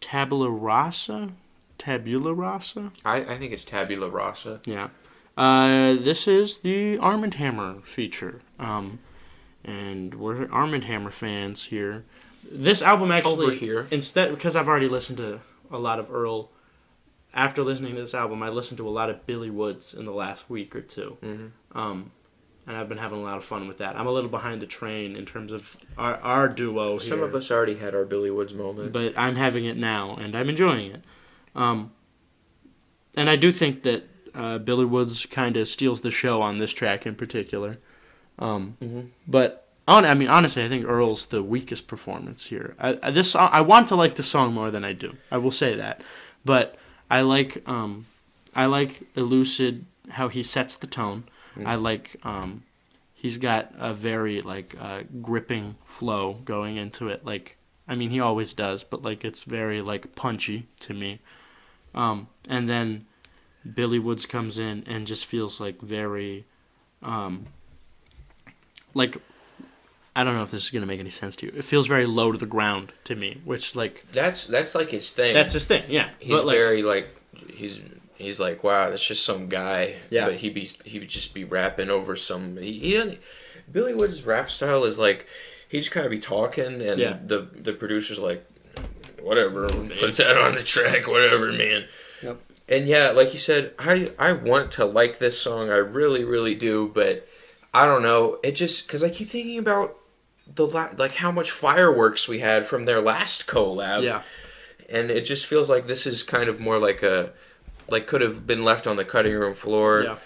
Tabula 0.01 0.49
Rasa, 0.49 1.29
Tabula 1.77 2.33
Rasa. 2.33 2.91
I, 3.05 3.17
I 3.17 3.37
think 3.37 3.51
it's 3.53 3.63
Tabula 3.65 4.09
Rasa. 4.09 4.61
Yeah. 4.65 4.87
Uh, 5.37 5.93
this 5.93 6.27
is 6.27 6.59
the 6.59 6.97
Armand 6.97 7.35
Hammer 7.35 7.75
feature. 7.83 8.41
Um, 8.59 8.99
and 9.63 10.15
we're 10.15 10.49
Armand 10.51 10.85
Hammer 10.85 11.11
fans 11.11 11.65
here. 11.65 12.05
This 12.51 12.81
album 12.81 13.11
actually 13.11 13.45
Over 13.47 13.53
here. 13.55 13.87
instead 13.91 14.31
because 14.31 14.55
I've 14.55 14.67
already 14.69 14.87
listened 14.87 15.17
to 15.17 15.41
a 15.69 15.77
lot 15.77 15.99
of 15.99 16.09
Earl. 16.11 16.49
After 17.33 17.61
listening 17.61 17.93
to 17.95 18.01
this 18.01 18.15
album, 18.15 18.41
I 18.41 18.49
listened 18.49 18.77
to 18.79 18.87
a 18.87 18.89
lot 18.89 19.09
of 19.11 19.27
Billy 19.27 19.49
Woods 19.51 19.93
in 19.93 20.05
the 20.05 20.11
last 20.13 20.49
week 20.49 20.75
or 20.75 20.81
2 20.81 21.17
Mhm. 21.21 21.51
Um, 21.73 22.11
and 22.67 22.75
I've 22.77 22.89
been 22.89 22.97
having 22.97 23.19
a 23.19 23.23
lot 23.23 23.37
of 23.37 23.45
fun 23.45 23.67
with 23.67 23.77
that. 23.79 23.95
I'm 23.97 24.05
a 24.07 24.11
little 24.11 24.29
behind 24.29 24.61
the 24.61 24.65
train 24.67 25.15
in 25.15 25.25
terms 25.25 25.51
of 25.53 25.77
our, 25.97 26.15
our 26.17 26.49
duo 26.49 26.97
here 26.99 27.09
Some 27.09 27.23
of 27.23 27.33
us 27.33 27.49
already 27.49 27.75
had 27.75 27.95
our 27.95 28.03
Billy 28.05 28.29
Woods 28.29 28.53
moment. 28.53 28.91
but 28.93 29.13
I'm 29.17 29.35
having 29.37 29.65
it 29.65 29.77
now, 29.77 30.15
and 30.17 30.35
I'm 30.35 30.49
enjoying 30.49 30.91
it. 30.91 31.03
Um, 31.55 31.91
and 33.15 33.29
I 33.29 33.35
do 33.35 33.51
think 33.51 33.83
that 33.83 34.03
uh, 34.35 34.57
Billy 34.59 34.85
Woods 34.85 35.25
kind 35.25 35.57
of 35.57 35.67
steals 35.67 36.01
the 36.01 36.11
show 36.11 36.41
on 36.41 36.57
this 36.59 36.71
track 36.73 37.05
in 37.07 37.15
particular. 37.15 37.77
Um, 38.37 38.77
Mhm. 38.81 39.07
But 39.27 39.67
on, 39.87 40.05
I 40.05 40.13
mean, 40.13 40.27
honestly, 40.27 40.63
I 40.63 40.67
think 40.69 40.85
Earl's 40.85 41.27
the 41.27 41.41
weakest 41.41 41.87
performance 41.87 42.47
here. 42.47 42.75
I, 42.79 42.99
I, 43.01 43.09
this 43.11 43.35
I 43.35 43.61
want 43.61 43.87
to 43.87 43.95
like 43.95 44.15
the 44.15 44.23
song 44.23 44.53
more 44.53 44.69
than 44.69 44.83
I 44.83 44.91
do. 44.93 45.15
I 45.31 45.37
will 45.37 45.49
say 45.51 45.73
that, 45.75 46.01
but 46.45 46.75
I 47.09 47.21
like 47.21 47.67
um, 47.67 48.05
I 48.53 48.65
like 48.65 49.01
Elucid 49.15 49.83
how 50.09 50.27
he 50.27 50.43
sets 50.43 50.75
the 50.75 50.87
tone. 50.87 51.23
I 51.65 51.75
like 51.75 52.15
um, 52.23 52.63
he's 53.13 53.37
got 53.37 53.73
a 53.77 53.93
very 53.93 54.41
like 54.41 54.75
uh, 54.79 55.03
gripping 55.21 55.75
flow 55.83 56.33
going 56.45 56.77
into 56.77 57.09
it. 57.09 57.25
Like 57.25 57.57
I 57.87 57.95
mean, 57.95 58.09
he 58.09 58.19
always 58.19 58.53
does, 58.53 58.83
but 58.83 59.01
like 59.01 59.23
it's 59.23 59.43
very 59.43 59.81
like 59.81 60.15
punchy 60.15 60.67
to 60.81 60.93
me. 60.93 61.19
Um, 61.95 62.27
and 62.49 62.69
then 62.69 63.05
Billy 63.73 63.99
Woods 63.99 64.25
comes 64.25 64.59
in 64.59 64.83
and 64.87 65.07
just 65.07 65.25
feels 65.25 65.59
like 65.59 65.81
very, 65.81 66.45
um, 67.01 67.45
like 68.93 69.17
I 70.15 70.23
don't 70.23 70.35
know 70.35 70.43
if 70.43 70.51
this 70.51 70.63
is 70.63 70.69
gonna 70.69 70.85
make 70.85 70.99
any 70.99 71.09
sense 71.09 71.35
to 71.37 71.47
you. 71.47 71.53
It 71.55 71.63
feels 71.63 71.87
very 71.87 72.05
low 72.05 72.31
to 72.31 72.37
the 72.37 72.45
ground 72.45 72.91
to 73.05 73.15
me, 73.15 73.41
which 73.45 73.75
like 73.75 74.05
that's 74.11 74.45
that's 74.45 74.75
like 74.75 74.89
his 74.89 75.11
thing. 75.11 75.33
that's 75.33 75.53
his 75.53 75.65
thing. 75.65 75.83
Yeah, 75.87 76.09
he's 76.19 76.31
but 76.31 76.45
like 76.45 76.57
very 76.57 76.83
like 76.83 77.07
he's 77.49 77.81
he's 78.17 78.39
like 78.39 78.63
wow 78.63 78.89
that's 78.89 79.05
just 79.05 79.25
some 79.25 79.47
guy. 79.47 79.95
Yeah. 80.09 80.25
But 80.25 80.35
he 80.35 80.49
be 80.49 80.61
he 80.85 80.99
would 80.99 81.09
just 81.09 81.33
be 81.33 81.43
rapping 81.43 81.89
over 81.89 82.15
some. 82.15 82.57
He, 82.57 82.73
he 82.79 82.93
doesn't. 82.93 83.19
Billy 83.71 83.93
Woods' 83.93 84.23
rap 84.23 84.49
style 84.49 84.83
is 84.85 84.97
like 84.99 85.27
he 85.69 85.79
just 85.79 85.91
kind 85.91 86.05
of 86.05 86.11
be 86.11 86.19
talking 86.19 86.81
and 86.81 86.97
Yeah. 86.97 87.17
the 87.25 87.47
the 87.53 87.73
producer's 87.73 88.19
like 88.19 88.45
whatever 89.21 89.67
put 89.67 90.15
that 90.17 90.37
on 90.37 90.55
the 90.55 90.63
track 90.63 91.07
whatever 91.07 91.51
man. 91.51 91.85
Yep. 92.23 92.41
And 92.69 92.87
yeah, 92.87 93.11
like 93.11 93.33
you 93.33 93.39
said, 93.39 93.73
I 93.79 94.09
I 94.19 94.33
want 94.33 94.71
to 94.73 94.85
like 94.85 95.19
this 95.19 95.39
song. 95.41 95.69
I 95.69 95.75
really 95.77 96.23
really 96.23 96.55
do, 96.55 96.91
but 96.93 97.27
I 97.73 97.85
don't 97.85 98.01
know. 98.03 98.39
It 98.43 98.53
just 98.53 98.87
because 98.87 99.03
I 99.03 99.09
keep 99.09 99.29
thinking 99.29 99.57
about 99.57 99.97
the 100.53 100.65
la- 100.65 100.89
like 100.97 101.15
how 101.15 101.31
much 101.31 101.51
fireworks 101.51 102.27
we 102.27 102.39
had 102.39 102.65
from 102.65 102.85
their 102.85 103.01
last 103.01 103.47
collab 103.47 104.03
yeah, 104.03 104.21
and 104.89 105.11
it 105.11 105.25
just 105.25 105.45
feels 105.45 105.69
like 105.69 105.87
this 105.87 106.07
is 106.07 106.23
kind 106.23 106.47
of 106.49 106.59
more 106.59 106.79
like 106.79 107.03
a 107.03 107.31
like 107.89 108.07
could 108.07 108.21
have 108.21 108.45
been 108.47 108.63
left 108.63 108.87
on 108.87 108.95
the 108.95 109.05
cutting 109.05 109.33
room 109.33 109.53
floor 109.53 110.03
yeah, 110.03 110.17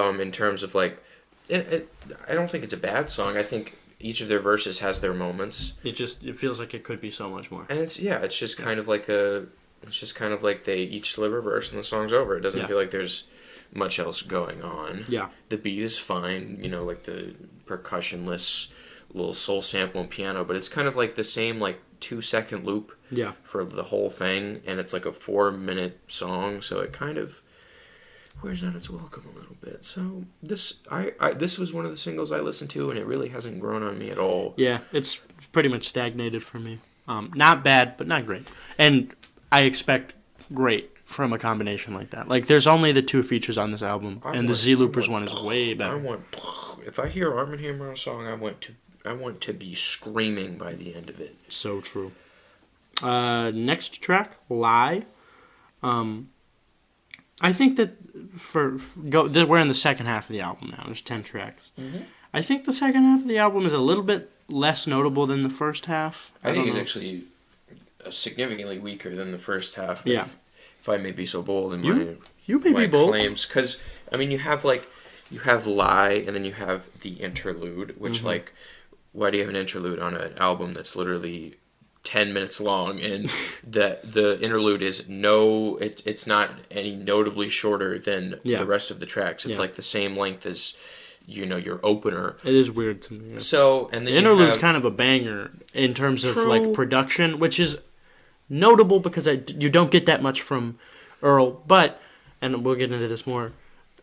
um 0.00 0.20
in 0.20 0.30
terms 0.32 0.62
of 0.62 0.74
like 0.74 1.02
it, 1.48 1.66
it, 1.72 1.94
i 2.28 2.34
don't 2.34 2.48
think 2.50 2.62
it's 2.64 2.72
a 2.72 2.76
bad 2.76 3.10
song. 3.10 3.36
I 3.36 3.42
think 3.42 3.76
each 4.02 4.20
of 4.22 4.28
their 4.28 4.40
verses 4.40 4.78
has 4.78 5.00
their 5.00 5.12
moments. 5.12 5.74
It 5.84 5.92
just 5.96 6.24
it 6.24 6.36
feels 6.36 6.58
like 6.60 6.72
it 6.74 6.84
could 6.84 7.00
be 7.00 7.10
so 7.10 7.28
much 7.28 7.50
more. 7.50 7.66
and 7.68 7.78
it's 7.80 7.98
yeah 8.00 8.18
it's 8.20 8.38
just 8.38 8.56
kind 8.58 8.78
of 8.80 8.86
like 8.88 9.08
a 9.08 9.46
it's 9.82 9.98
just 9.98 10.14
kind 10.14 10.32
of 10.32 10.42
like 10.42 10.64
they 10.64 10.78
each 10.82 11.14
deliver 11.14 11.38
a 11.38 11.42
verse 11.42 11.70
and 11.70 11.78
the 11.80 11.84
song's 11.84 12.12
over. 12.12 12.36
It 12.36 12.40
doesn't 12.42 12.60
Yeah. 12.60 12.66
feel 12.66 12.76
like 12.76 12.90
there's 12.90 13.26
much 13.72 13.98
else 13.98 14.20
going 14.22 14.62
on. 14.62 15.04
Yeah, 15.08 15.28
the 15.48 15.56
beat 15.56 15.78
is 15.80 15.98
fine 15.98 16.58
you 16.62 16.68
know 16.70 16.84
like 16.84 17.04
the 17.04 17.34
percussionless 17.66 18.68
little 19.12 19.34
soul 19.34 19.60
sample 19.62 20.00
and 20.00 20.10
piano 20.10 20.44
but 20.44 20.54
it's 20.56 20.68
kind 20.68 20.86
of 20.86 20.94
like 20.96 21.14
the 21.16 21.24
same 21.24 21.58
like 21.60 21.80
two 22.00 22.20
second 22.22 22.64
loop 22.64 22.92
yeah, 23.10 23.32
for 23.42 23.64
the 23.64 23.84
whole 23.84 24.10
thing, 24.10 24.62
and 24.66 24.80
it's 24.80 24.92
like 24.92 25.06
a 25.06 25.12
four 25.12 25.50
minute 25.50 26.00
song, 26.08 26.62
so 26.62 26.80
it 26.80 26.92
kind 26.92 27.18
of 27.18 27.40
wears 28.42 28.64
out 28.64 28.74
its 28.74 28.88
welcome 28.88 29.26
a 29.34 29.38
little 29.38 29.56
bit. 29.60 29.84
So 29.84 30.24
this, 30.42 30.80
I, 30.90 31.12
I 31.20 31.32
this 31.32 31.58
was 31.58 31.72
one 31.72 31.84
of 31.84 31.90
the 31.90 31.96
singles 31.98 32.32
I 32.32 32.40
listened 32.40 32.70
to, 32.70 32.90
and 32.90 32.98
it 32.98 33.06
really 33.06 33.28
hasn't 33.28 33.60
grown 33.60 33.82
on 33.82 33.98
me 33.98 34.10
at 34.10 34.18
all. 34.18 34.54
yeah. 34.56 34.78
It's 34.92 35.20
pretty 35.52 35.68
much 35.68 35.86
stagnated 35.88 36.42
for 36.42 36.58
me. 36.58 36.78
Um, 37.08 37.32
not 37.34 37.64
bad, 37.64 37.96
but 37.96 38.06
not 38.06 38.24
great. 38.24 38.46
And 38.78 39.12
I 39.50 39.62
expect 39.62 40.14
great 40.54 40.92
from 41.04 41.32
a 41.32 41.38
combination 41.38 41.92
like 41.92 42.10
that. 42.10 42.28
Like 42.28 42.46
there's 42.46 42.68
only 42.68 42.92
the 42.92 43.02
two 43.02 43.22
features 43.24 43.58
on 43.58 43.72
this 43.72 43.82
album, 43.82 44.20
I 44.24 44.36
and 44.36 44.48
the 44.48 44.52
ZelooperZ 44.54 45.08
want- 45.08 45.10
one 45.10 45.22
is 45.24 45.34
way 45.34 45.74
better. 45.74 45.94
I 45.94 45.96
want. 45.98 46.22
If 46.86 46.98
I 46.98 47.08
hear 47.08 47.34
Armand 47.36 47.60
Hammer 47.60 47.88
on 47.88 47.92
a 47.94 47.96
song, 47.96 48.26
I 48.26 48.34
want 48.34 48.60
to. 48.62 48.74
I 49.04 49.12
want 49.14 49.40
to 49.42 49.52
be 49.52 49.74
screaming 49.74 50.56
by 50.58 50.74
the 50.74 50.94
end 50.94 51.08
of 51.08 51.20
it. 51.20 51.36
So 51.48 51.80
true. 51.80 52.12
Uh, 53.02 53.50
next 53.50 54.02
track, 54.02 54.36
"Lye." 54.48 55.04
Um, 55.82 56.28
I 57.40 57.52
think 57.52 57.76
that 57.76 57.92
for, 58.36 58.76
for 58.78 59.00
go 59.00 59.26
that 59.28 59.48
we're 59.48 59.58
in 59.58 59.68
the 59.68 59.74
second 59.74 60.06
half 60.06 60.28
of 60.28 60.32
the 60.32 60.40
album 60.40 60.74
now. 60.76 60.84
There's 60.86 61.00
ten 61.00 61.22
tracks. 61.22 61.70
Mhm. 61.78 62.04
I 62.34 62.42
think 62.42 62.64
the 62.64 62.72
second 62.72 63.02
half 63.04 63.20
of 63.22 63.28
the 63.28 63.38
album 63.38 63.64
is 63.66 63.72
a 63.72 63.78
little 63.78 64.02
bit 64.04 64.30
less 64.48 64.86
notable 64.86 65.26
than 65.26 65.42
the 65.42 65.50
first 65.50 65.86
half. 65.86 66.32
I, 66.44 66.52
think 66.52 66.66
it's 66.66 66.76
know. 66.76 66.82
actually 66.82 67.24
significantly 68.10 68.78
weaker 68.78 69.14
than 69.14 69.32
the 69.32 69.38
first 69.38 69.74
half. 69.76 70.02
Yeah. 70.04 70.22
If, 70.22 70.36
if 70.80 70.88
I 70.88 70.96
may 70.98 71.12
be 71.12 71.26
so 71.26 71.42
bold 71.42 71.74
in 71.74 71.82
You 71.84 71.94
my 71.94 72.14
you 72.46 72.58
may 72.58 72.70
my 72.72 72.80
be 72.80 72.86
bold. 72.86 73.10
claims, 73.10 73.46
because 73.46 73.78
I 74.12 74.16
mean, 74.16 74.30
you 74.30 74.38
have 74.38 74.64
like 74.64 74.86
you 75.30 75.40
have 75.40 75.66
Lye, 75.66 76.24
and 76.26 76.34
then 76.36 76.44
you 76.44 76.52
have 76.52 76.86
the 77.02 77.14
interlude, 77.14 77.98
which 78.00 78.20
Mhm. 78.20 78.24
like, 78.24 78.52
why 79.12 79.30
do 79.30 79.38
you 79.38 79.44
have 79.44 79.50
an 79.54 79.56
interlude 79.60 79.98
on 79.98 80.14
an 80.16 80.36
album 80.38 80.72
that's 80.74 80.94
literally 80.96 81.56
ten 82.04 82.32
minutes 82.32 82.60
long, 82.60 83.00
and 83.00 83.32
that 83.66 84.12
the 84.12 84.40
interlude 84.40 84.82
is 84.82 85.08
no, 85.08 85.76
it, 85.76 86.02
it's 86.06 86.26
not 86.26 86.50
any 86.70 86.94
notably 86.96 87.48
shorter 87.48 87.98
than 87.98 88.40
Yeah. 88.42 88.58
the 88.58 88.66
rest 88.66 88.90
of 88.90 89.00
the 89.00 89.06
tracks. 89.06 89.44
It's 89.44 89.54
Yeah. 89.56 89.60
like 89.60 89.74
the 89.74 89.82
same 89.82 90.16
length 90.16 90.46
as 90.46 90.76
you 91.26 91.44
know 91.46 91.56
your 91.58 91.78
opener. 91.82 92.36
It 92.44 92.54
is 92.54 92.70
weird 92.70 93.02
to 93.02 93.12
me. 93.14 93.32
yeah. 93.34 93.38
So 93.38 93.90
and 93.92 94.06
The 94.06 94.16
interlude's 94.16 94.52
have- 94.56 94.60
kind 94.60 94.76
of 94.76 94.84
a 94.84 94.90
banger 94.90 95.50
in 95.74 95.92
terms 95.94 96.24
of 96.24 96.36
like 96.36 96.72
production, 96.72 97.38
which 97.38 97.60
is 97.60 97.78
notable 98.48 98.98
because 99.00 99.28
I, 99.28 99.42
you 99.56 99.68
don't 99.68 99.90
get 99.90 100.06
that 100.06 100.22
much 100.22 100.40
from 100.40 100.78
Earl. 101.22 101.62
But 101.66 102.00
and 102.42 102.64
we'll 102.64 102.74
get 102.76 102.90
into 102.90 103.06
this 103.08 103.26
more 103.26 103.52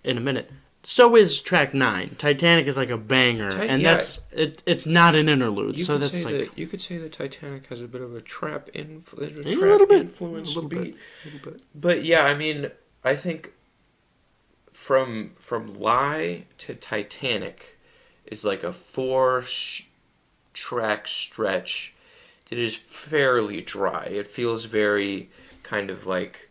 in 0.03 0.17
a 0.17 0.21
minute. 0.21 0.51
So 0.83 1.17
is 1.17 1.41
track 1.41 1.73
nine. 1.73 2.15
Titanic 2.17 2.65
is 2.65 2.77
like 2.77 2.89
a 2.89 2.97
banger, 2.97 3.51
Ti- 3.51 3.67
and 3.67 3.81
yeah. 3.81 3.91
that's 3.93 4.21
it. 4.31 4.63
It's 4.65 4.85
not 4.85 5.15
an 5.15 5.27
interlude, 5.27 5.77
You 5.77 5.83
so 5.83 5.97
that's 5.97 6.23
like 6.23 6.37
that, 6.37 6.57
you 6.57 6.65
could 6.65 6.79
say 6.81 6.97
that 6.97 7.11
Titanic 7.11 7.67
has 7.67 7.81
a 7.81 7.87
bit 7.87 8.01
of 8.01 8.15
a 8.15 8.21
trap 8.21 8.69
influ- 8.73 9.19
a 9.45 9.49
a 9.49 9.53
trap 9.55 9.89
bit. 9.89 10.01
influence 10.01 10.55
A 10.55 10.59
little 10.61 10.69
beat. 10.69 10.95
bit. 10.95 10.95
a 11.25 11.35
little 11.35 11.51
bit. 11.51 11.61
But 11.75 12.05
yeah, 12.05 12.23
I 12.23 12.35
mean, 12.35 12.71
I 13.03 13.15
think 13.15 13.51
from 14.71 15.31
from 15.35 15.77
Lye 15.79 16.45
to 16.59 16.73
Titanic 16.75 17.77
is 18.25 18.45
like 18.45 18.63
a 18.63 18.71
four 18.73 19.41
sh- 19.41 19.83
track 20.53 21.07
stretch 21.07 21.93
that 22.49 22.57
is 22.59 22.75
fairly 22.77 23.61
dry. 23.61 24.05
It 24.05 24.27
feels 24.27 24.65
very 24.65 25.29
kind 25.63 25.89
of 25.89 26.05
like 26.07 26.46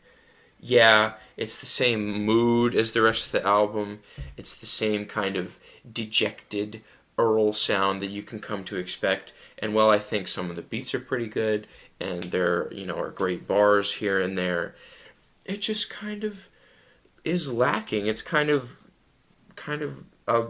yeah, 0.66 1.14
it's 1.37 1.61
the 1.61 1.66
same 1.66 2.24
mood 2.24 2.74
as 2.74 2.92
the 2.92 3.02
rest 3.02 3.26
of 3.26 3.33
the 3.33 3.46
album. 3.46 4.00
It's 4.37 4.55
the 4.57 4.66
same 4.66 5.07
kind 5.07 5.37
of 5.37 5.59
dejected 5.90 6.83
Earl 7.18 7.52
sound 7.52 8.02
that 8.02 8.11
you 8.11 8.22
can 8.22 8.40
come 8.40 8.62
to 8.64 8.76
expect. 8.76 9.33
And 9.59 9.74
while 9.74 9.90
I 9.90 9.98
think 9.98 10.29
some 10.29 10.50
of 10.50 10.57
the 10.57 10.62
beats 10.62 10.94
are 10.94 11.00
pretty 11.00 11.29
good 11.29 11.66
and 12.00 12.24
there, 12.24 12.72
you 12.72 12.85
know, 12.87 12.98
are 12.98 13.11
great 13.11 13.46
bars 13.46 13.94
here 13.94 14.20
and 14.20 14.37
there, 14.37 14.74
it 15.44 15.61
just 15.62 15.88
kind 15.88 16.24
of 16.24 16.48
is 17.24 17.50
lacking. 17.52 18.07
It's 18.07 18.22
kind 18.22 18.50
of 18.50 18.79
kind 19.55 19.83
of 19.83 20.05
a, 20.29 20.42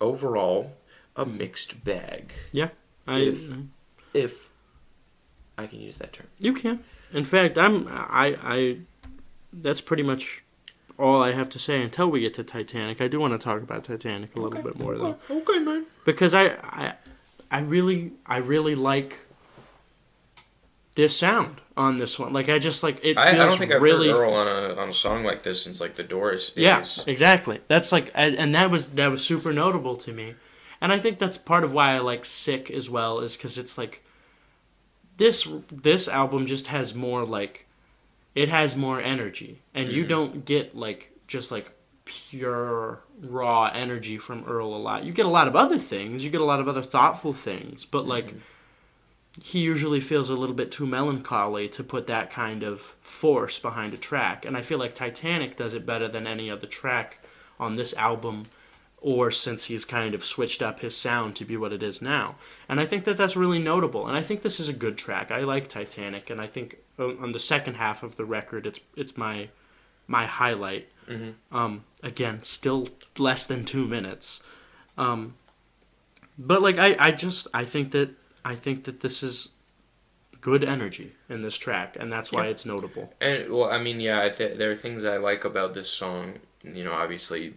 overall 0.00 0.72
a 1.16 1.24
mixed 1.26 1.84
bag. 1.84 2.32
Yeah. 2.52 2.70
I, 3.06 3.18
If- 3.20 3.52
If 4.14 4.50
I 5.58 5.66
can 5.66 5.80
use 5.80 5.98
that 5.98 6.12
term. 6.12 6.26
you 6.38 6.52
can. 6.54 6.82
In 7.12 7.24
fact, 7.24 7.58
I'm 7.58 7.86
I 7.88 8.36
I. 8.42 8.78
That's 9.52 9.80
pretty 9.80 10.02
much 10.02 10.42
all 10.98 11.22
I 11.22 11.32
have 11.32 11.48
to 11.50 11.58
say 11.58 11.82
until 11.82 12.10
we 12.10 12.20
get 12.20 12.34
to 12.34 12.44
Titanic. 12.44 13.00
I 13.00 13.08
do 13.08 13.18
want 13.18 13.32
to 13.32 13.38
talk 13.38 13.62
about 13.62 13.84
Titanic 13.84 14.36
a 14.36 14.40
little 14.40 14.62
bit 14.62 14.78
more 14.78 14.96
though. 14.96 15.18
Okay, 15.30 15.34
okay, 15.34 15.58
man. 15.60 15.86
because 16.04 16.34
I, 16.34 16.48
I 16.62 16.94
I 17.50 17.60
really 17.60 18.12
I 18.26 18.36
really 18.36 18.74
like 18.74 19.18
this 20.94 21.16
sound 21.16 21.60
on 21.76 21.96
this 21.96 22.18
one. 22.18 22.32
Like 22.32 22.48
I 22.48 22.58
just 22.58 22.82
like 22.82 23.04
it 23.04 23.16
I, 23.16 23.32
feels 23.32 23.42
I 23.42 23.46
don't 23.46 23.58
think 23.58 23.72
I've 23.72 23.82
really 23.82 24.08
heard 24.08 24.16
Earl 24.16 24.34
on 24.34 24.46
a 24.46 24.80
on 24.80 24.88
a 24.90 24.94
song 24.94 25.24
like 25.24 25.42
this 25.42 25.64
since 25.64 25.80
like 25.80 25.96
the 25.96 26.04
Doris 26.04 26.50
days. 26.50 26.64
yeah 26.64 26.84
exactly. 27.06 27.60
That's 27.68 27.90
like 27.92 28.10
and 28.14 28.36
and 28.36 28.54
that 28.54 28.70
was 28.70 28.90
that 28.90 29.10
was 29.10 29.24
super 29.24 29.52
notable 29.52 29.96
to 29.96 30.12
me, 30.12 30.34
and 30.80 30.92
I 30.92 30.98
think 30.98 31.18
that's 31.18 31.38
part 31.38 31.64
of 31.64 31.72
why 31.72 31.92
I 31.92 31.98
like 31.98 32.24
Sick 32.24 32.70
as 32.70 32.90
well 32.90 33.20
is 33.20 33.36
because 33.36 33.58
it's 33.58 33.78
like 33.78 34.04
this 35.16 35.48
this 35.72 36.08
album 36.08 36.46
just 36.46 36.68
has 36.68 36.94
more 36.94 37.24
like 37.24 37.66
it 38.34 38.48
has 38.48 38.76
more 38.76 39.00
energy 39.00 39.60
and 39.74 39.90
you 39.92 40.04
Mhm. 40.04 40.08
don't 40.08 40.44
get 40.44 40.76
like 40.76 41.10
just 41.26 41.50
like 41.50 41.72
pure 42.04 43.00
raw 43.22 43.70
energy 43.72 44.18
from 44.18 44.44
Earl 44.44 44.74
a 44.74 44.78
lot. 44.78 45.04
You 45.04 45.12
get 45.12 45.26
a 45.26 45.30
lot 45.30 45.46
of 45.48 45.54
other 45.56 45.78
things, 45.78 46.24
you 46.24 46.30
get 46.30 46.40
a 46.40 46.44
lot 46.44 46.60
of 46.60 46.68
other 46.68 46.82
thoughtful 46.82 47.32
things, 47.32 47.84
but 47.84 48.06
like 48.06 48.34
he 49.42 49.60
usually 49.60 50.00
feels 50.00 50.28
a 50.28 50.34
little 50.34 50.54
bit 50.56 50.72
too 50.72 50.86
melancholy 50.86 51.68
to 51.68 51.84
put 51.84 52.06
that 52.08 52.32
kind 52.32 52.62
of 52.64 52.80
force 53.00 53.58
behind 53.60 53.94
a 53.94 53.96
track. 53.96 54.44
And 54.44 54.56
I 54.56 54.62
feel 54.62 54.78
like 54.78 54.94
Titanic 54.94 55.56
does 55.56 55.72
it 55.72 55.86
better 55.86 56.08
than 56.08 56.26
any 56.26 56.50
other 56.50 56.66
track 56.66 57.24
on 57.58 57.76
this 57.76 57.94
album 57.94 58.46
or 59.02 59.30
since 59.30 59.64
he's 59.64 59.84
kind 59.84 60.14
of 60.14 60.24
switched 60.24 60.60
up 60.60 60.80
his 60.80 60.96
sound 60.96 61.36
to 61.36 61.44
be 61.44 61.56
what 61.56 61.72
it 61.72 61.82
is 61.82 62.02
now. 62.02 62.34
And 62.68 62.80
I 62.80 62.86
think 62.86 63.04
that 63.04 63.16
that's 63.16 63.36
really 63.36 63.58
notable. 63.60 64.06
And 64.06 64.16
I 64.16 64.20
think 64.22 64.42
this 64.42 64.60
is 64.60 64.68
a 64.68 64.74
good 64.74 64.98
track. 64.98 65.30
I 65.30 65.40
like 65.40 65.68
Titanic, 65.68 66.28
and 66.28 66.38
I 66.40 66.46
think 66.46 66.76
on 67.00 67.32
the 67.32 67.38
second 67.38 67.74
half 67.74 68.02
of 68.02 68.16
the 68.16 68.24
record, 68.24 68.66
it's 68.66 68.80
it's 68.96 69.16
my 69.16 69.48
my 70.06 70.26
highlight. 70.26 70.88
Mhm. 71.08 71.34
Um, 71.50 71.84
again, 72.02 72.42
still 72.42 72.88
less 73.18 73.46
than 73.46 73.64
two 73.64 73.86
minutes. 73.86 74.40
Um, 74.98 75.34
but 76.38 76.62
like 76.62 76.78
I, 76.78 76.96
I 76.98 77.10
just 77.12 77.48
I 77.54 77.64
think 77.64 77.92
that 77.92 78.10
I 78.44 78.54
think 78.54 78.84
that 78.84 79.00
this 79.00 79.22
is 79.22 79.50
good 80.40 80.64
energy 80.64 81.12
in 81.28 81.42
this 81.42 81.56
track, 81.58 81.96
and 82.00 82.10
that's 82.12 82.32
why 82.32 82.44
Yeah. 82.44 82.50
it's 82.50 82.64
notable. 82.64 83.12
And 83.20 83.50
well, 83.52 83.70
I 83.70 83.78
mean, 83.82 84.00
yeah, 84.00 84.22
I 84.22 84.28
th- 84.30 84.56
there 84.58 84.70
are 84.70 84.76
things 84.76 85.04
I 85.04 85.16
like 85.18 85.44
about 85.44 85.74
this 85.74 85.88
song. 85.90 86.40
You 86.62 86.84
know, 86.84 86.92
obviously, 86.92 87.54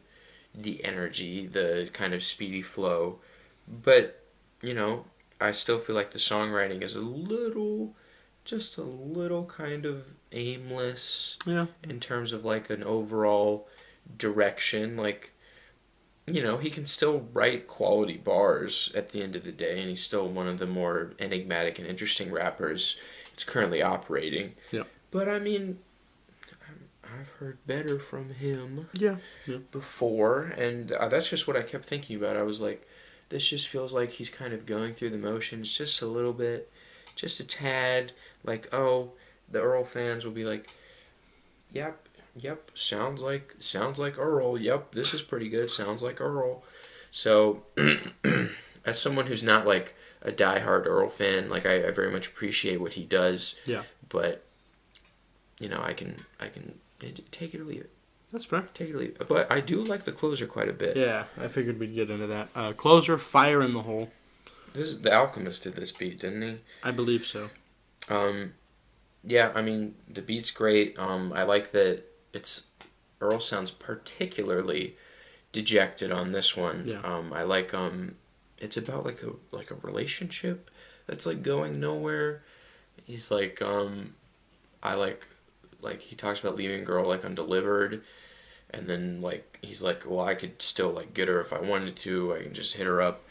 the 0.55 0.83
energy, 0.83 1.47
the 1.47 1.89
kind 1.93 2.13
of 2.13 2.23
speedy 2.23 2.61
flow, 2.61 3.19
but 3.67 4.19
you 4.61 4.73
know, 4.73 5.05
I 5.41 5.51
still 5.51 5.79
feel 5.79 5.95
like 5.95 6.11
the 6.11 6.19
songwriting 6.19 6.81
is 6.83 6.95
a 6.95 7.01
little, 7.01 7.93
just 8.45 8.77
a 8.77 8.83
little 8.83 9.45
kind 9.45 9.85
of 9.85 10.05
aimless 10.31 11.37
Yeah. 11.45 11.67
in 11.83 11.99
terms 11.99 12.33
of 12.33 12.43
like 12.43 12.69
an 12.69 12.83
overall 12.83 13.67
direction. 14.17 14.97
Like, 14.97 15.31
you 16.27 16.41
know, 16.41 16.57
he 16.57 16.69
can 16.69 16.85
still 16.85 17.27
write 17.33 17.67
quality 17.67 18.17
bars 18.17 18.91
at 18.95 19.09
the 19.09 19.21
end 19.21 19.35
of 19.35 19.43
the 19.43 19.51
day, 19.51 19.79
and 19.79 19.89
he's 19.89 20.03
still 20.03 20.27
one 20.27 20.47
of 20.47 20.59
the 20.59 20.67
more 20.67 21.13
enigmatic 21.19 21.79
and 21.79 21.87
interesting 21.87 22.31
rappers 22.31 22.97
it's 23.33 23.43
currently 23.43 23.81
operating. 23.81 24.53
Yeah. 24.71 24.83
But 25.11 25.27
I 25.29 25.39
mean, 25.39 25.79
I've 27.19 27.29
heard 27.33 27.57
better 27.67 27.99
from 27.99 28.31
him 28.31 28.89
Yeah. 28.93 29.17
before, 29.71 30.43
and 30.57 30.91
uh, 30.91 31.07
that's 31.07 31.29
just 31.29 31.47
what 31.47 31.55
I 31.57 31.61
kept 31.61 31.85
thinking 31.85 32.17
about. 32.17 32.35
I 32.37 32.43
was 32.43 32.61
like, 32.61 32.87
this 33.29 33.47
just 33.49 33.67
feels 33.67 33.93
like 33.93 34.11
he's 34.11 34.29
kind 34.29 34.53
of 34.53 34.65
going 34.65 34.93
through 34.93 35.11
the 35.11 35.17
motions 35.17 35.71
just 35.75 36.01
a 36.01 36.07
little 36.07 36.33
bit, 36.33 36.71
just 37.15 37.39
a 37.39 37.45
tad. 37.45 38.13
Like, 38.43 38.73
oh, 38.73 39.11
the 39.49 39.61
Earl 39.61 39.83
fans 39.83 40.25
will 40.25 40.31
be 40.31 40.43
like, 40.43 40.69
yep, 41.71 42.07
yep, 42.35 42.71
sounds 42.73 43.21
like 43.21 43.55
sounds 43.59 43.99
like 43.99 44.17
Earl. 44.17 44.57
Yep, 44.57 44.93
this 44.93 45.13
is 45.13 45.21
pretty 45.21 45.49
good. 45.49 45.69
Sounds 45.69 46.03
like 46.03 46.19
Earl. 46.19 46.63
So, 47.11 47.63
as 48.85 48.99
someone 48.99 49.27
who's 49.27 49.43
not 49.43 49.67
like 49.67 49.95
a 50.21 50.31
diehard 50.31 50.87
Earl 50.87 51.09
fan, 51.09 51.49
like 51.49 51.65
I, 51.65 51.87
I 51.87 51.91
very 51.91 52.11
much 52.11 52.27
appreciate 52.27 52.81
what 52.81 52.95
he 52.95 53.03
does. 53.03 53.55
Yeah. 53.65 53.83
But, 54.09 54.43
you 55.59 55.69
know, 55.69 55.81
I 55.81 55.93
can 55.93 56.25
I 56.39 56.47
can 56.47 56.79
take 57.31 57.53
it 57.53 57.61
or 57.61 57.65
leave 57.65 57.81
it. 57.81 57.91
That's 58.31 58.45
fair. 58.45 58.65
Take 58.73 58.89
it 58.89 58.95
or 58.95 58.97
leave 58.97 59.09
it. 59.09 59.27
But 59.27 59.51
I 59.51 59.59
do 59.59 59.83
like 59.83 60.05
the 60.05 60.11
closer 60.11 60.47
quite 60.47 60.69
a 60.69 60.73
bit. 60.73 60.97
Yeah, 60.97 61.25
I 61.39 61.47
figured 61.47 61.79
we'd 61.79 61.93
get 61.93 62.09
into 62.09 62.27
that. 62.27 62.49
Uh, 62.55 62.73
closer, 62.73 63.17
fire 63.17 63.61
in 63.61 63.73
the 63.73 63.83
hole. 63.83 64.09
This 64.73 64.89
is 64.89 65.01
the 65.01 65.13
Alchemist 65.13 65.63
did 65.63 65.73
this 65.73 65.91
beat, 65.91 66.19
didn't 66.19 66.41
he? 66.41 66.59
I 66.83 66.91
believe 66.91 67.25
so. 67.25 67.49
Um, 68.09 68.53
yeah, 69.23 69.51
I 69.55 69.61
mean 69.61 69.95
the 70.09 70.21
beat's 70.21 70.51
great. 70.51 70.97
Um, 70.99 71.31
I 71.33 71.43
like 71.43 71.71
that 71.71 72.03
it's 72.33 72.67
Earl 73.21 73.39
sounds 73.39 73.71
particularly 73.71 74.97
dejected 75.51 76.11
on 76.11 76.31
this 76.31 76.57
one. 76.57 76.83
Yeah. 76.85 77.01
Um, 77.03 77.31
I 77.31 77.43
like 77.43 77.73
um, 77.73 78.15
it's 78.57 78.75
about 78.75 79.05
like 79.05 79.23
a 79.23 79.31
like 79.55 79.71
a 79.71 79.75
relationship 79.75 80.69
that's 81.07 81.25
like 81.25 81.43
going 81.43 81.79
nowhere. 81.79 82.43
He's 83.05 83.31
like 83.31 83.61
um, 83.61 84.15
I 84.81 84.95
like 84.95 85.27
like 85.81 86.01
he 86.01 86.15
talks 86.15 86.39
about 86.39 86.55
leaving 86.55 86.83
girl 86.83 87.07
like 87.07 87.23
undelivered, 87.23 88.01
and 88.69 88.87
then 88.87 89.21
like 89.21 89.59
he's 89.61 89.81
like, 89.81 90.03
well, 90.05 90.25
I 90.25 90.35
could 90.35 90.61
still 90.61 90.89
like 90.91 91.13
get 91.13 91.27
her 91.27 91.39
if 91.39 91.53
I 91.53 91.59
wanted 91.61 91.95
to. 91.97 92.35
I 92.35 92.43
can 92.43 92.53
just 92.53 92.75
hit 92.75 92.87
her 92.87 93.01
up, 93.01 93.23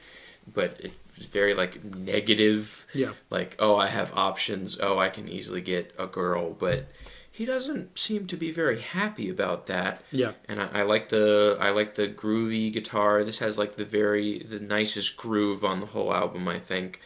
but 0.53 0.77
it's 0.81 1.27
very 1.27 1.55
like 1.55 1.85
negative 1.85 2.87
Yeah. 2.95 3.13
like 3.31 3.57
oh 3.59 3.77
i 3.77 3.87
have 3.89 4.13
options 4.17 4.79
oh 4.81 4.99
i 4.99 5.09
can 5.09 5.29
easily 5.29 5.61
get 5.61 5.95
a 5.99 6.07
girl 6.07 6.51
but 6.51 6.87
he 7.35 7.45
doesn't 7.47 7.99
seem 7.99 8.27
to 8.27 8.37
be 8.37 8.51
very 8.53 8.79
happy 8.83 9.31
about 9.31 9.67
that. 9.67 10.03
Yeah. 10.13 10.33
And 10.51 10.61
I, 10.61 10.69
I 10.81 10.83
like 10.83 11.09
the 11.09 11.57
I 11.59 11.71
like 11.71 11.95
the 11.95 12.07
groovy 12.07 12.71
guitar. 12.71 13.25
This 13.25 13.39
has 13.39 13.57
like 13.57 13.77
the 13.77 13.87
very 13.87 14.41
the 14.41 14.61
nicest 14.61 15.17
groove 15.17 15.65
on 15.65 15.81
the 15.81 15.87
whole 15.87 16.13
album, 16.13 16.47
I 16.47 16.59
think. 16.59 17.01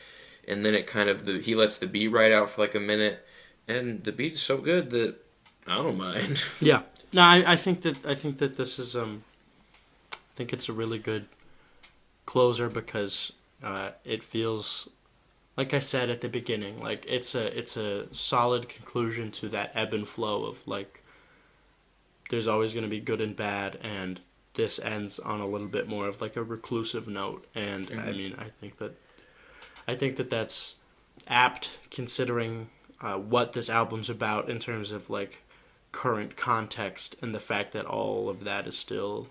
And 0.48 0.66
then 0.66 0.74
it 0.74 0.88
kind 0.88 1.08
of 1.08 1.26
the 1.26 1.38
he 1.38 1.54
lets 1.54 1.78
the 1.78 1.86
beat 1.86 2.08
ride 2.08 2.32
out 2.32 2.50
for 2.50 2.60
like 2.62 2.74
a 2.74 2.80
minute, 2.80 3.24
and 3.68 4.02
the 4.02 4.10
beat 4.10 4.32
is 4.32 4.42
so 4.42 4.58
good 4.58 4.90
that 4.90 5.14
I 5.64 5.76
don't 5.76 5.96
mind. 5.96 6.42
Yeah. 6.60 6.82
No, 7.12 7.22
I, 7.22 7.52
I 7.52 7.56
think 7.56 7.82
that 7.82 8.04
I 8.04 8.16
think 8.16 8.38
that 8.38 8.56
this 8.56 8.80
is 8.80 8.96
um 8.96 9.22
I 10.12 10.16
think 10.34 10.52
it's 10.52 10.68
a 10.68 10.72
really 10.72 10.98
good 10.98 11.26
closer 12.26 12.68
because 12.68 13.32
uh, 13.62 13.90
it 14.04 14.22
feels 14.22 14.88
like 15.56 15.72
I 15.72 15.78
said 15.78 16.10
at 16.10 16.20
the 16.20 16.28
beginning, 16.28 16.82
like 16.82 17.06
it's 17.08 17.34
a 17.34 17.56
it's 17.58 17.76
a 17.78 18.12
solid 18.12 18.68
conclusion 18.68 19.30
to 19.32 19.48
that 19.48 19.70
ebb 19.74 19.94
and 19.94 20.06
flow 20.06 20.44
of 20.44 20.66
like 20.68 21.02
there's 22.30 22.46
always 22.48 22.74
going 22.74 22.84
to 22.84 22.90
be 22.90 23.00
good 23.00 23.20
and 23.20 23.34
bad 23.36 23.78
and 23.82 24.20
this 24.54 24.78
ends 24.78 25.18
on 25.18 25.40
a 25.40 25.46
little 25.46 25.66
bit 25.68 25.86
more 25.88 26.08
of 26.08 26.20
like 26.20 26.36
a 26.36 26.42
reclusive 26.42 27.06
note 27.08 27.46
and 27.54 27.86
I 27.90 27.94
Mhm. 27.94 28.16
mean 28.16 28.34
I 28.38 28.48
think 28.60 28.78
that 28.78 28.96
I 29.88 29.94
think 29.94 30.16
that 30.16 30.28
that's 30.30 30.74
apt 31.28 31.78
considering 31.90 32.68
uh, 33.00 33.16
what 33.18 33.52
this 33.52 33.70
album's 33.70 34.10
about 34.10 34.48
in 34.50 34.58
terms 34.58 34.90
of 34.92 35.08
like 35.10 35.42
current 35.92 36.36
context 36.36 37.16
and 37.22 37.34
the 37.34 37.40
fact 37.40 37.72
that 37.72 37.84
all 37.86 38.28
of 38.28 38.44
that 38.44 38.66
is 38.66 38.76
still 38.76 39.28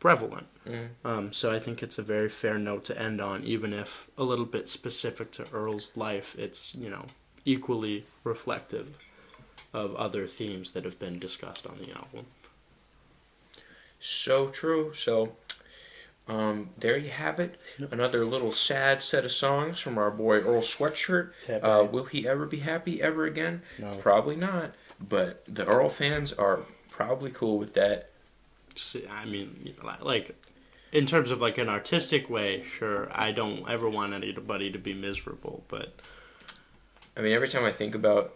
prevalent. 0.00 0.48
Mm. 0.66 0.88
Um, 1.04 1.32
so 1.32 1.52
I 1.52 1.58
think 1.60 1.82
it's 1.82 1.98
a 1.98 2.02
very 2.02 2.28
fair 2.28 2.58
note 2.58 2.84
to 2.86 3.00
end 3.00 3.20
on, 3.20 3.44
even 3.44 3.72
if 3.72 4.10
a 4.18 4.24
little 4.24 4.46
bit 4.46 4.68
specific 4.68 5.30
to 5.32 5.46
Earl's 5.52 5.92
life. 5.94 6.36
It's 6.38 6.74
you 6.74 6.90
know 6.90 7.04
equally 7.44 8.04
reflective 8.24 8.98
of 9.72 9.94
other 9.94 10.26
themes 10.26 10.72
that 10.72 10.84
have 10.84 10.98
been 10.98 11.18
discussed 11.18 11.66
on 11.66 11.78
the 11.78 11.92
album. 11.92 12.26
So 14.00 14.48
true. 14.48 14.92
So, 14.94 15.32
um, 16.26 16.70
there 16.78 16.96
you 16.96 17.10
have 17.10 17.38
it. 17.38 17.60
Another 17.90 18.24
little 18.24 18.50
sad 18.52 19.02
set 19.02 19.24
of 19.24 19.32
songs 19.32 19.78
from 19.78 19.98
our 19.98 20.10
boy 20.10 20.38
Earl 20.40 20.62
Sweatshirt. 20.62 21.32
Uh, 21.62 21.84
will 21.84 22.04
he 22.04 22.26
ever 22.26 22.46
be 22.46 22.60
happy 22.60 23.02
ever 23.02 23.26
again? 23.26 23.62
No. 23.78 23.94
Probably 23.96 24.36
not. 24.36 24.74
But 24.98 25.44
the 25.46 25.66
Earl 25.66 25.88
fans 25.88 26.32
are 26.32 26.60
probably 26.90 27.30
cool 27.30 27.58
with 27.58 27.74
that. 27.74 28.09
I 29.10 29.24
mean, 29.24 29.56
you 29.64 29.72
know, 29.82 29.88
li- 29.88 29.96
like 30.02 30.36
in 30.92 31.06
terms 31.06 31.30
of 31.30 31.40
like 31.40 31.58
an 31.58 31.68
artistic 31.68 32.28
way, 32.28 32.62
sure. 32.62 33.08
I 33.12 33.32
don't 33.32 33.68
ever 33.68 33.88
want 33.88 34.12
anybody 34.12 34.70
to 34.72 34.78
be 34.78 34.94
miserable, 34.94 35.64
but 35.68 35.94
I 37.16 37.20
mean, 37.20 37.32
every 37.32 37.48
time 37.48 37.64
I 37.64 37.72
think 37.72 37.94
about, 37.94 38.34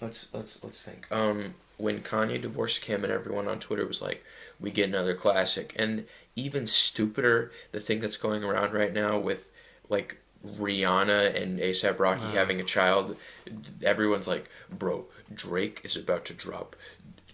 let's 0.00 0.32
let's 0.34 0.62
let's 0.64 0.82
think. 0.82 1.10
Um, 1.10 1.54
when 1.76 2.00
Kanye 2.00 2.40
divorced 2.40 2.82
Kim 2.82 3.04
and 3.04 3.12
everyone 3.12 3.46
on 3.48 3.58
Twitter 3.60 3.86
was 3.86 4.02
like, 4.02 4.24
"We 4.60 4.70
get 4.70 4.88
another 4.88 5.14
classic," 5.14 5.74
and 5.76 6.06
even 6.36 6.66
stupider, 6.66 7.52
the 7.72 7.80
thing 7.80 8.00
that's 8.00 8.16
going 8.16 8.44
around 8.44 8.72
right 8.72 8.92
now 8.92 9.18
with 9.18 9.50
like 9.88 10.18
Rihanna 10.46 11.40
and 11.40 11.58
ASAP 11.58 11.98
Rocky 11.98 12.22
Uh. 12.22 12.30
having 12.32 12.60
a 12.60 12.64
child, 12.64 13.16
everyone's 13.82 14.28
like, 14.28 14.48
"Bro, 14.70 15.06
Drake 15.32 15.80
is 15.84 15.96
about 15.96 16.24
to 16.26 16.34
drop." 16.34 16.76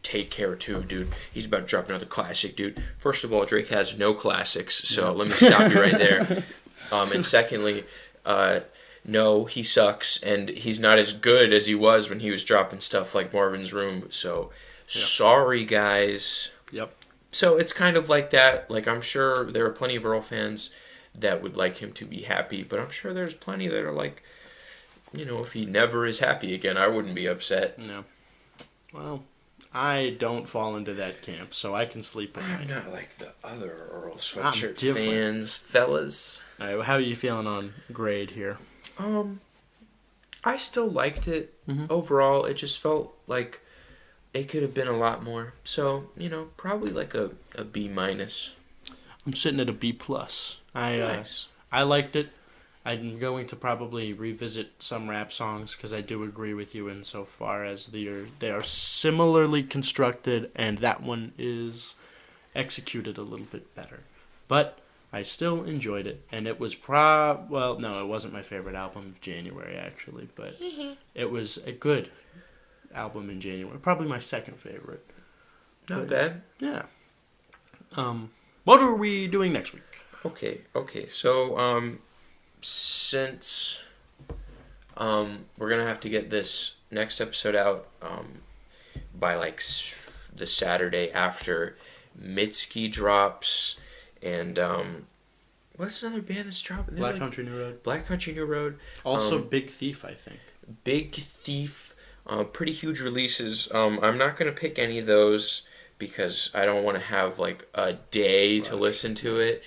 Take 0.04 0.30
care 0.30 0.54
too, 0.54 0.82
dude. 0.84 1.08
He's 1.32 1.46
about 1.46 1.62
to 1.62 1.66
drop 1.66 1.88
another 1.88 2.06
classic, 2.06 2.54
dude. 2.54 2.80
First 2.98 3.24
of 3.24 3.32
all, 3.32 3.44
Drake 3.44 3.68
has 3.68 3.98
no 3.98 4.14
classics, 4.14 4.76
so 4.76 5.12
let 5.12 5.26
me 5.28 5.34
stop 5.34 5.72
you 5.72 5.80
right 5.80 5.98
there. 5.98 6.44
Um, 6.92 7.12
and 7.12 7.24
secondly, 7.24 7.84
uh, 8.26 8.60
no, 9.06 9.46
he 9.46 9.62
sucks, 9.62 10.22
and 10.22 10.50
he's 10.50 10.78
not 10.78 10.98
as 10.98 11.14
good 11.14 11.50
as 11.50 11.64
he 11.64 11.74
was 11.74 12.10
when 12.10 12.20
he 12.20 12.30
was 12.30 12.44
dropping 12.44 12.80
stuff 12.80 13.14
like 13.14 13.32
Marvin's 13.32 13.72
Room. 13.72 14.08
So, 14.10 14.50
sorry, 14.86 15.64
guys. 15.64 16.50
yep. 16.70 16.94
So 17.32 17.56
it's 17.56 17.72
kind 17.72 17.96
of 17.96 18.10
like 18.10 18.30
that. 18.30 18.70
Like 18.70 18.86
I'm 18.86 19.00
sure 19.00 19.50
there 19.50 19.64
are 19.64 19.70
plenty 19.70 19.96
of 19.96 20.04
Earl 20.04 20.20
fans 20.20 20.70
that 21.14 21.42
would 21.42 21.56
like 21.56 21.78
him 21.78 21.92
to 21.92 22.04
be 22.04 22.22
happy, 22.22 22.62
but 22.62 22.78
I'm 22.78 22.90
sure 22.90 23.14
there's 23.14 23.34
plenty 23.34 23.66
that 23.66 23.82
are 23.84 23.90
like, 23.92 24.22
you 25.12 25.24
know, 25.24 25.42
if 25.42 25.54
he 25.54 25.64
never 25.64 26.04
is 26.06 26.18
happy 26.20 26.54
again, 26.54 26.76
I 26.76 26.88
wouldn't 26.88 27.14
be 27.14 27.26
upset. 27.26 27.78
No. 27.78 28.04
Well, 28.92 29.24
I 29.74 30.14
don't 30.18 30.46
fall 30.48 30.76
into 30.76 30.94
that 30.94 31.22
camp, 31.22 31.52
so 31.52 31.74
I 31.74 31.84
can 31.84 32.02
sleep 32.02 32.36
at 32.38 32.44
I'm 32.44 32.50
night. 32.60 32.68
not 32.68 32.92
like 32.92 33.18
the 33.18 33.32
other 33.42 33.88
Earl 33.90 34.14
sweatshirt 34.16 34.76
different. 34.76 35.08
fans, 35.08 35.56
fellas. 35.56 36.44
All 36.60 36.66
right, 36.66 36.74
well, 36.76 36.84
how 36.84 36.94
are 36.94 37.00
you 37.00 37.16
feeling 37.16 37.46
on 37.48 37.74
grade 37.92 38.30
here? 38.30 38.58
Um, 38.98 39.40
I 40.44 40.56
still 40.56 40.88
liked 40.88 41.26
it 41.28 41.50
Mm-hmm. 41.68 41.86
overall. 41.88 42.44
It 42.44 42.54
just 42.54 42.78
felt 42.78 43.16
like 43.26 43.60
it 44.34 44.50
could 44.50 44.60
have 44.62 44.74
been 44.74 44.86
a 44.86 44.96
lot 44.96 45.22
more. 45.24 45.54
So 45.64 46.10
you 46.16 46.28
know, 46.28 46.48
probably 46.58 46.92
like 46.92 47.14
a, 47.14 47.30
a 47.56 47.64
B 47.64 47.88
minus. 47.88 48.54
I'm 49.26 49.32
sitting 49.34 49.58
at 49.60 49.70
a 49.70 49.72
B 49.72 49.92
plus. 49.92 50.60
I 50.74 50.98
uh, 51.00 51.24
I 51.72 51.82
liked 51.84 52.14
it. 52.16 52.28
I'm 52.84 53.18
going 53.18 53.46
to 53.46 53.56
probably 53.56 54.12
revisit 54.12 54.72
some 54.78 55.08
rap 55.08 55.32
songs 55.32 55.74
because 55.74 55.94
I 55.94 56.02
do 56.02 56.22
agree 56.22 56.52
with 56.52 56.74
you 56.74 56.90
insofar 56.90 57.64
as 57.64 57.86
they 57.86 58.06
are 58.06 58.26
they 58.40 58.50
are 58.50 58.62
similarly 58.62 59.62
constructed, 59.62 60.50
and 60.54 60.78
that 60.78 61.02
one 61.02 61.32
is 61.38 61.94
executed 62.54 63.16
a 63.16 63.22
little 63.22 63.46
bit 63.46 63.74
better. 63.74 64.00
But 64.48 64.78
I 65.12 65.22
still 65.22 65.64
enjoyed 65.64 66.06
it, 66.06 66.26
and 66.30 66.46
it 66.46 66.60
was 66.60 66.74
pro. 66.74 67.46
Well, 67.48 67.78
no, 67.78 68.02
it 68.02 68.06
wasn't 68.06 68.34
my 68.34 68.42
favorite 68.42 68.74
album 68.74 69.06
of 69.06 69.20
January 69.20 69.76
actually, 69.76 70.28
but 70.34 70.56
it 71.14 71.30
was 71.30 71.56
a 71.58 71.72
good 71.72 72.10
album 72.94 73.30
in 73.30 73.40
January. 73.40 73.78
Probably 73.78 74.08
my 74.08 74.18
second 74.18 74.58
favorite. 74.58 75.06
Not 75.88 76.08
bad. 76.08 76.42
Yeah. 76.60 76.82
Um, 77.96 78.30
what 78.64 78.82
are 78.82 78.94
we 78.94 79.26
doing 79.26 79.52
next 79.52 79.72
week? 79.72 79.82
Okay. 80.24 80.62
Okay. 80.74 81.06
So 81.08 81.58
um, 81.58 82.00
since 82.64 83.82
um 84.96 85.44
we're 85.58 85.68
gonna 85.68 85.86
have 85.86 86.00
to 86.00 86.08
get 86.08 86.30
this 86.30 86.76
next 86.90 87.20
episode 87.20 87.54
out 87.54 87.86
um 88.00 88.38
by 89.14 89.34
like 89.34 89.56
s- 89.56 90.08
the 90.34 90.46
Saturday 90.46 91.10
after 91.12 91.76
Mitski 92.20 92.90
drops 92.90 93.78
and 94.22 94.58
um 94.58 95.06
what's 95.76 96.02
another 96.02 96.22
band 96.22 96.46
that's 96.46 96.62
dropping? 96.62 96.94
They're 96.94 97.02
Black 97.02 97.12
like- 97.14 97.20
Country 97.20 97.44
New 97.44 97.58
Road. 97.58 97.82
Black 97.82 98.06
Country 98.06 98.32
New 98.32 98.44
Road. 98.46 98.78
Also, 99.04 99.38
Um, 99.38 99.48
Big 99.48 99.68
Thief, 99.68 100.04
I 100.04 100.14
think. 100.14 100.38
Big 100.84 101.14
Thief, 101.16 101.94
uh, 102.26 102.44
pretty 102.44 102.72
huge 102.72 103.00
releases. 103.00 103.70
Um, 103.72 103.98
I'm 104.02 104.16
not 104.16 104.36
gonna 104.36 104.52
pick 104.52 104.78
any 104.78 104.98
of 105.00 105.06
those 105.06 105.66
because 105.98 106.50
I 106.54 106.64
don't 106.64 106.82
want 106.84 106.96
to 106.96 107.04
have 107.04 107.38
like 107.38 107.68
a 107.74 107.94
day 108.10 108.60
to 108.60 108.76
listen 108.76 109.14
to 109.16 109.38
it, 109.40 109.62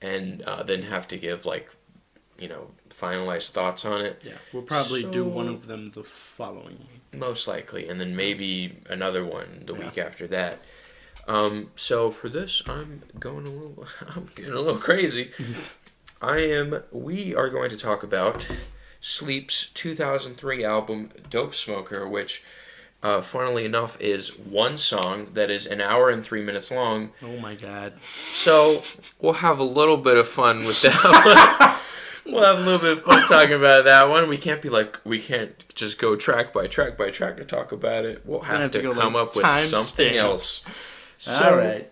and 0.00 0.40
uh, 0.42 0.62
then 0.62 0.82
have 0.84 1.06
to 1.08 1.16
give 1.18 1.44
like, 1.46 1.70
you 2.40 2.48
know, 2.48 2.70
finalized 2.88 3.50
thoughts 3.52 3.84
on 3.84 4.00
it. 4.00 4.20
Yeah, 4.24 4.32
we'll 4.52 4.62
probably 4.62 5.04
do 5.04 5.24
one 5.24 5.48
of 5.48 5.66
them 5.66 5.90
the 5.90 6.02
following 6.02 6.78
week. 6.78 7.20
Most 7.20 7.46
likely, 7.46 7.88
and 7.88 8.00
then 8.00 8.16
maybe 8.16 8.78
another 8.88 9.24
one 9.24 9.64
the 9.66 9.74
Yeah. 9.74 9.80
week 9.80 9.98
after 9.98 10.26
that. 10.28 10.58
Um, 11.28 11.70
so 11.76 12.10
for 12.10 12.28
this, 12.28 12.62
I'm 12.66 13.02
going 13.18 13.46
a 13.46 13.50
little, 13.50 13.84
I'm 14.16 14.28
getting 14.34 14.52
a 14.52 14.60
little 14.60 14.78
crazy. 14.80 15.30
I 16.22 16.38
am. 16.38 16.82
We 16.92 17.34
are 17.34 17.48
going 17.48 17.70
to 17.70 17.76
talk 17.76 18.02
about 18.02 18.46
Sleep's 19.00 19.70
2003 19.70 20.64
album 20.64 21.10
"Dope 21.30 21.54
Smoker," 21.54 22.06
which, 22.06 22.42
uh, 23.02 23.22
funnily 23.22 23.64
enough, 23.64 23.98
is 24.00 24.38
one 24.38 24.76
song 24.76 25.28
that 25.32 25.50
is 25.50 25.66
an 25.66 25.80
hour 25.80 26.10
and 26.10 26.22
three 26.22 26.42
minutes 26.42 26.70
long. 26.70 27.12
Oh 27.22 27.38
my 27.38 27.54
god. 27.54 27.94
So 28.02 28.82
we'll 29.18 29.34
have 29.34 29.58
a 29.58 29.64
little 29.64 29.96
bit 29.96 30.16
of 30.18 30.28
fun 30.28 30.64
with 30.66 30.82
that 30.82 31.02
one. 31.04 31.76
we'll 32.26 32.42
have 32.42 32.58
a 32.58 32.62
little 32.62 32.78
bit 32.80 32.98
of 32.98 33.04
fun 33.04 33.26
talking 33.28 33.54
about 33.54 33.84
that 33.84 34.08
one. 34.08 34.28
We 34.28 34.38
can't 34.38 34.62
be 34.62 34.68
like 34.68 34.98
we 35.04 35.18
can't 35.18 35.52
just 35.74 35.98
go 35.98 36.16
track 36.16 36.52
by 36.52 36.66
track 36.66 36.96
by 36.96 37.10
track 37.10 37.36
to 37.36 37.44
talk 37.44 37.72
about 37.72 38.04
it. 38.04 38.22
We'll 38.24 38.40
have, 38.40 38.60
have 38.60 38.70
to, 38.72 38.82
to 38.82 38.94
come 38.94 39.14
like 39.14 39.22
up 39.22 39.36
with 39.36 39.46
something 39.66 40.12
stamp. 40.12 40.16
else. 40.16 40.64
So, 41.18 41.50
All 41.50 41.56
right. 41.56 41.90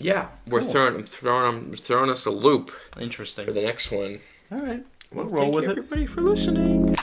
Yeah, 0.00 0.28
we're 0.46 0.60
cool. 0.60 0.70
throwing 0.70 1.04
throwing 1.04 1.74
throwing 1.74 2.10
us 2.10 2.24
a 2.24 2.30
loop. 2.30 2.70
Interesting 3.00 3.46
for 3.46 3.52
the 3.52 3.62
next 3.62 3.90
one. 3.90 4.20
All 4.52 4.58
right, 4.58 4.84
we'll, 5.12 5.26
roll 5.26 5.50
with 5.50 5.64
you, 5.64 5.70
it. 5.70 5.78
Everybody 5.78 6.06
for 6.06 6.20
listening. 6.20 6.96